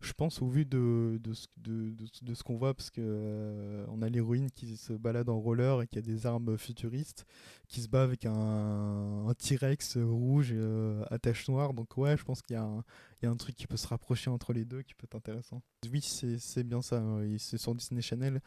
je 0.00 0.12
pense, 0.12 0.40
au 0.42 0.46
vu 0.46 0.64
de, 0.64 1.20
de, 1.20 1.32
de, 1.56 2.06
de 2.22 2.34
ce 2.34 2.42
qu'on 2.44 2.56
voit, 2.56 2.72
parce 2.72 2.90
que 2.90 3.00
euh, 3.02 3.84
on 3.88 4.00
a 4.00 4.08
l'héroïne 4.08 4.50
qui 4.50 4.76
se 4.76 4.92
balade 4.92 5.28
en 5.28 5.40
roller 5.40 5.82
et 5.82 5.88
qui 5.88 5.98
a 5.98 6.02
des 6.02 6.24
armes 6.24 6.56
futuristes, 6.56 7.26
qui 7.66 7.82
se 7.82 7.88
bat 7.88 8.04
avec 8.04 8.24
un, 8.24 9.26
un 9.26 9.34
T-Rex 9.34 9.96
rouge 9.98 10.50
euh, 10.52 11.04
à 11.10 11.18
tache 11.18 11.48
noire. 11.48 11.74
Donc, 11.74 11.96
ouais, 11.96 12.16
je 12.16 12.22
pense 12.24 12.42
qu'il 12.42 12.56
y, 12.56 13.24
y, 13.24 13.26
a 13.26 13.30
un 13.30 13.36
truc 13.36 13.56
qui 13.56 13.66
peut 13.66 13.76
se 13.76 13.88
rapprocher 13.88 14.30
entre 14.30 14.52
les 14.52 14.64
deux 14.64 14.82
qui 14.82 14.94
peut 14.94 15.04
être 15.04 15.16
intéressant. 15.16 15.62
Oui, 15.90 16.00
c'est 16.00 16.64
bien 16.64 16.80
ça. 16.80 16.98
Hein, 16.98 17.36
c'est 17.38 17.58
sur 17.58 17.74
Disney 17.74 18.02
Channel. 18.02 18.40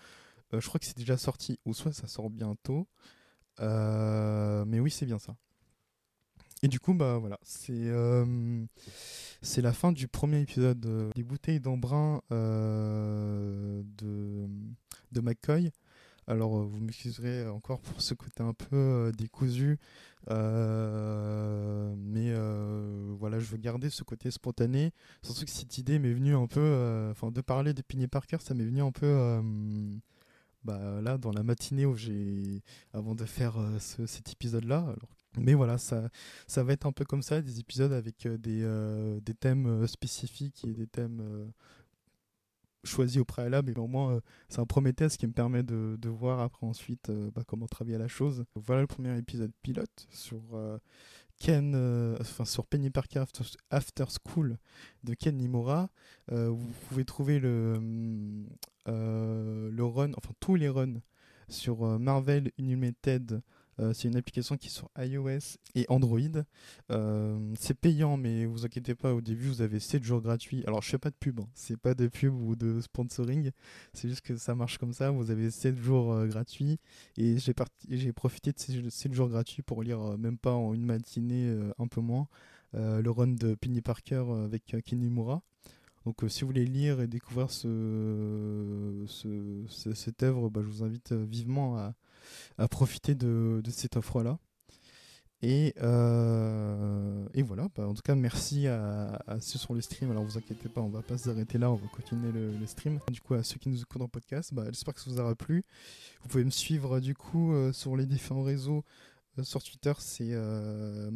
Euh, 0.53 0.61
je 0.61 0.67
crois 0.67 0.79
que 0.79 0.85
c'est 0.85 0.97
déjà 0.97 1.17
sorti, 1.17 1.59
ou 1.65 1.73
soit 1.73 1.91
ça 1.91 2.07
sort 2.07 2.29
bientôt. 2.29 2.87
mais 3.59 4.79
oui, 4.79 4.89
c'est 4.89 5.05
bien 5.05 5.19
ça. 5.19 5.35
Et 6.63 6.67
du 6.67 6.79
coup, 6.79 6.93
bah 6.93 7.17
voilà, 7.17 7.39
c'est 7.43 7.73
euh, 7.73 8.63
c'est 9.41 9.61
la 9.61 9.73
fin 9.73 9.91
du 9.91 10.07
premier 10.07 10.41
épisode 10.41 10.85
euh, 10.85 11.09
des 11.15 11.23
bouteilles 11.23 11.59
d'embrun 11.59 12.21
euh, 12.31 13.81
de, 13.97 14.47
de 15.11 15.21
McCoy. 15.21 15.71
Alors, 16.27 16.63
vous 16.63 16.79
m'excuserez 16.79 17.47
encore 17.47 17.81
pour 17.81 17.99
ce 18.01 18.13
côté 18.13 18.43
un 18.43 18.53
peu 18.53 19.11
décousu, 19.17 19.79
mais 20.29 20.35
voilà, 23.19 23.39
je 23.39 23.45
veux 23.45 23.57
garder 23.57 23.89
ce 23.89 24.03
côté 24.03 24.29
spontané. 24.29 24.93
Surtout 25.23 25.45
que 25.45 25.51
cette 25.51 25.77
idée 25.79 25.97
m'est 25.99 26.13
venue 26.13 26.35
un 26.35 26.47
peu, 26.47 27.09
enfin, 27.11 27.31
de 27.31 27.41
parler 27.41 27.73
de 27.73 27.81
Penny 27.81 28.07
Parker, 28.07 28.37
ça 28.39 28.53
m'est 28.53 28.65
venu 28.65 28.81
un 28.81 28.91
peu. 28.91 29.41
Bah, 30.63 31.01
là 31.01 31.17
dans 31.17 31.31
la 31.31 31.41
matinée 31.41 31.87
où 31.87 31.95
j'ai 31.95 32.61
avant 32.93 33.15
de 33.15 33.25
faire 33.25 33.55
cet 33.79 34.31
épisode 34.31 34.65
là 34.65 34.95
mais 35.37 35.53
voilà, 35.53 35.77
ça, 35.77 36.09
ça 36.47 36.63
va 36.63 36.73
être 36.73 36.85
un 36.85 36.91
peu 36.91 37.05
comme 37.05 37.21
ça, 37.21 37.41
des 37.41 37.59
épisodes 37.59 37.93
avec 37.93 38.25
euh, 38.25 38.37
des, 38.37 38.61
euh, 38.63 39.19
des 39.21 39.33
thèmes 39.33 39.65
euh, 39.65 39.87
spécifiques 39.87 40.65
et 40.65 40.73
des 40.73 40.87
thèmes 40.87 41.51
choisis 42.83 43.21
au 43.21 43.25
préalable. 43.25 43.71
Et 43.71 43.79
au 43.79 43.87
moins, 43.87 44.19
c'est 44.49 44.59
un 44.59 44.65
premier 44.65 44.93
test 44.93 45.17
qui 45.17 45.27
me 45.27 45.33
permet 45.33 45.63
de, 45.63 45.97
de 45.99 46.09
voir 46.09 46.39
après 46.39 46.65
ensuite 46.65 47.11
bah, 47.33 47.43
comment 47.47 47.67
travailler 47.67 47.97
la 47.97 48.07
chose. 48.07 48.43
Voilà 48.55 48.81
le 48.81 48.87
premier 48.87 49.15
épisode 49.17 49.51
pilote 49.61 50.07
sur 50.09 50.41
Ken, 51.37 51.75
enfin 52.19 52.43
sur 52.43 52.65
Penny 52.65 52.89
Parker 52.89 53.23
After, 53.69 54.05
School 54.09 54.57
de 55.03 55.13
Ken 55.13 55.37
Nimura. 55.37 55.91
vous 56.29 56.73
pouvez 56.89 57.05
trouver 57.05 57.39
le, 57.39 57.75
le 58.87 59.83
run, 59.83 60.13
enfin 60.15 60.33
tous 60.39 60.55
les 60.55 60.67
runs 60.67 61.01
sur 61.51 61.99
Marvel 61.99 62.51
Unlimited 62.59 63.33
euh, 63.33 63.41
c'est 63.93 64.07
une 64.07 64.15
application 64.15 64.57
qui 64.57 64.67
est 64.67 64.71
sur 64.71 64.89
iOS 64.97 65.57
et 65.75 65.85
Android. 65.89 66.19
Euh, 66.91 67.53
c'est 67.59 67.73
payant, 67.73 68.17
mais 68.17 68.45
vous 68.45 68.65
inquiétez 68.65 68.95
pas, 68.95 69.13
au 69.13 69.21
début 69.21 69.47
vous 69.47 69.61
avez 69.61 69.79
7 69.79 70.03
jours 70.03 70.21
gratuits. 70.21 70.63
Alors 70.67 70.81
je 70.81 70.89
fais 70.89 70.97
pas 70.97 71.09
de 71.09 71.15
pub, 71.15 71.39
hein. 71.39 71.47
c'est 71.53 71.77
pas 71.77 71.93
de 71.93 72.07
pub 72.07 72.33
ou 72.33 72.55
de 72.55 72.81
sponsoring, 72.81 73.51
c'est 73.93 74.09
juste 74.09 74.21
que 74.21 74.37
ça 74.37 74.55
marche 74.55 74.77
comme 74.77 74.93
ça. 74.93 75.11
Vous 75.11 75.31
avez 75.31 75.51
7 75.51 75.77
jours 75.77 76.13
euh, 76.13 76.27
gratuits 76.27 76.79
et 77.17 77.37
j'ai 77.37 78.13
profité 78.13 78.51
de 78.51 78.59
ces 78.59 78.89
7 78.89 79.13
jours 79.13 79.29
gratuits 79.29 79.61
pour 79.63 79.83
lire 79.83 80.17
même 80.17 80.37
pas 80.37 80.53
en 80.53 80.73
une 80.73 80.85
matinée, 80.85 81.55
un 81.77 81.87
peu 81.87 82.01
moins, 82.01 82.27
le 82.73 83.09
run 83.09 83.27
de 83.27 83.55
Penny 83.55 83.81
Parker 83.81 84.25
avec 84.45 84.75
Kinimura. 84.85 85.41
Donc 86.05 86.23
si 86.27 86.41
vous 86.41 86.47
voulez 86.47 86.65
lire 86.65 86.99
et 87.01 87.07
découvrir 87.07 87.51
ce, 87.51 89.05
cette 89.93 90.23
œuvre, 90.23 90.49
bah, 90.49 90.61
je 90.63 90.67
vous 90.67 90.83
invite 90.83 91.13
vivement 91.13 91.77
à, 91.77 91.93
à 92.57 92.67
profiter 92.67 93.15
de, 93.15 93.61
cette 93.69 93.97
offre-là. 93.97 94.37
Et, 95.43 95.73
euh, 95.81 97.25
et, 97.33 97.41
voilà, 97.41 97.67
bah, 97.75 97.87
en 97.87 97.95
tout 97.95 98.03
cas, 98.03 98.13
merci 98.13 98.67
à, 98.67 99.19
ceux 99.39 99.57
sur 99.57 99.73
le 99.73 99.81
stream. 99.81 100.11
Alors, 100.11 100.23
vous 100.23 100.37
inquiétez 100.37 100.69
pas, 100.69 100.81
on 100.81 100.89
va 100.89 101.01
pas 101.01 101.17
s'arrêter 101.17 101.57
là, 101.57 101.71
on 101.71 101.75
va 101.75 101.87
continuer 101.87 102.31
le, 102.31 102.65
stream. 102.67 102.99
Du 103.11 103.21
coup, 103.21 103.33
à 103.33 103.43
ceux 103.43 103.57
qui 103.57 103.69
nous 103.69 103.81
écoutent 103.81 104.03
en 104.03 104.07
podcast, 104.07 104.53
bah, 104.53 104.65
j'espère 104.67 104.93
que 104.93 105.01
ça 105.01 105.09
vous 105.09 105.19
aura 105.19 105.33
plu. 105.33 105.63
Vous 106.21 106.29
pouvez 106.29 106.45
me 106.45 106.51
suivre 106.51 106.99
du 106.99 107.15
coup 107.15 107.53
euh, 107.53 107.73
sur 107.73 107.97
les 107.97 108.05
différents 108.05 108.43
réseaux 108.43 108.79
euh, 108.79 109.10
sur 109.43 109.63
Twitter, 109.63 109.93
c'est 109.99 110.31
euh, 110.31 111.09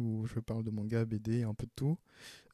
où 0.00 0.26
je 0.26 0.40
parle 0.40 0.64
de 0.64 0.70
manga, 0.70 1.04
BD, 1.04 1.42
un 1.42 1.54
peu 1.54 1.66
de 1.66 1.72
tout. 1.74 1.98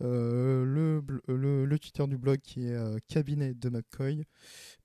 Euh, 0.03 0.65
le, 0.65 1.03
le, 1.29 1.79
Twitter 1.79 2.07
du 2.07 2.19
blog 2.19 2.41
qui 2.41 2.67
est 2.67 3.07
Cabinet 3.07 3.55
de 3.55 3.69
McCoy. 3.69 4.25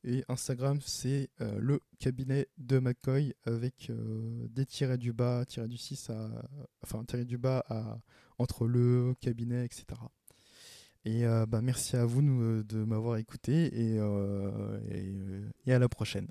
Et 0.04 0.24
Instagram, 0.30 0.80
c'est 0.86 1.30
le 1.40 1.80
cabinet 2.00 2.48
de 2.58 2.80
McCoy 2.80 3.34
avec 3.46 3.92
des 4.50 4.66
tirets 4.66 4.98
du 4.98 5.12
bas, 5.12 5.46
tirets 5.46 5.68
du 5.68 5.78
6 5.78 6.10
à. 6.12 6.30
Enfin, 6.84 7.04
tirés 7.06 7.26
du 7.26 7.38
bas 7.38 7.64
à, 7.68 8.00
entre 8.38 8.68
le 8.68 9.16
cabinet, 9.20 9.66
etc. 9.66 9.86
Et 11.06 11.24
bah, 11.48 11.62
merci 11.62 11.96
à 11.96 12.06
vous 12.06 12.22
de 12.64 12.84
m'avoir 12.84 13.18
écouté 13.18 13.66
et, 13.74 13.96
et 15.66 15.74
à 15.74 15.80
la 15.80 15.90
prochaine. 15.90 16.28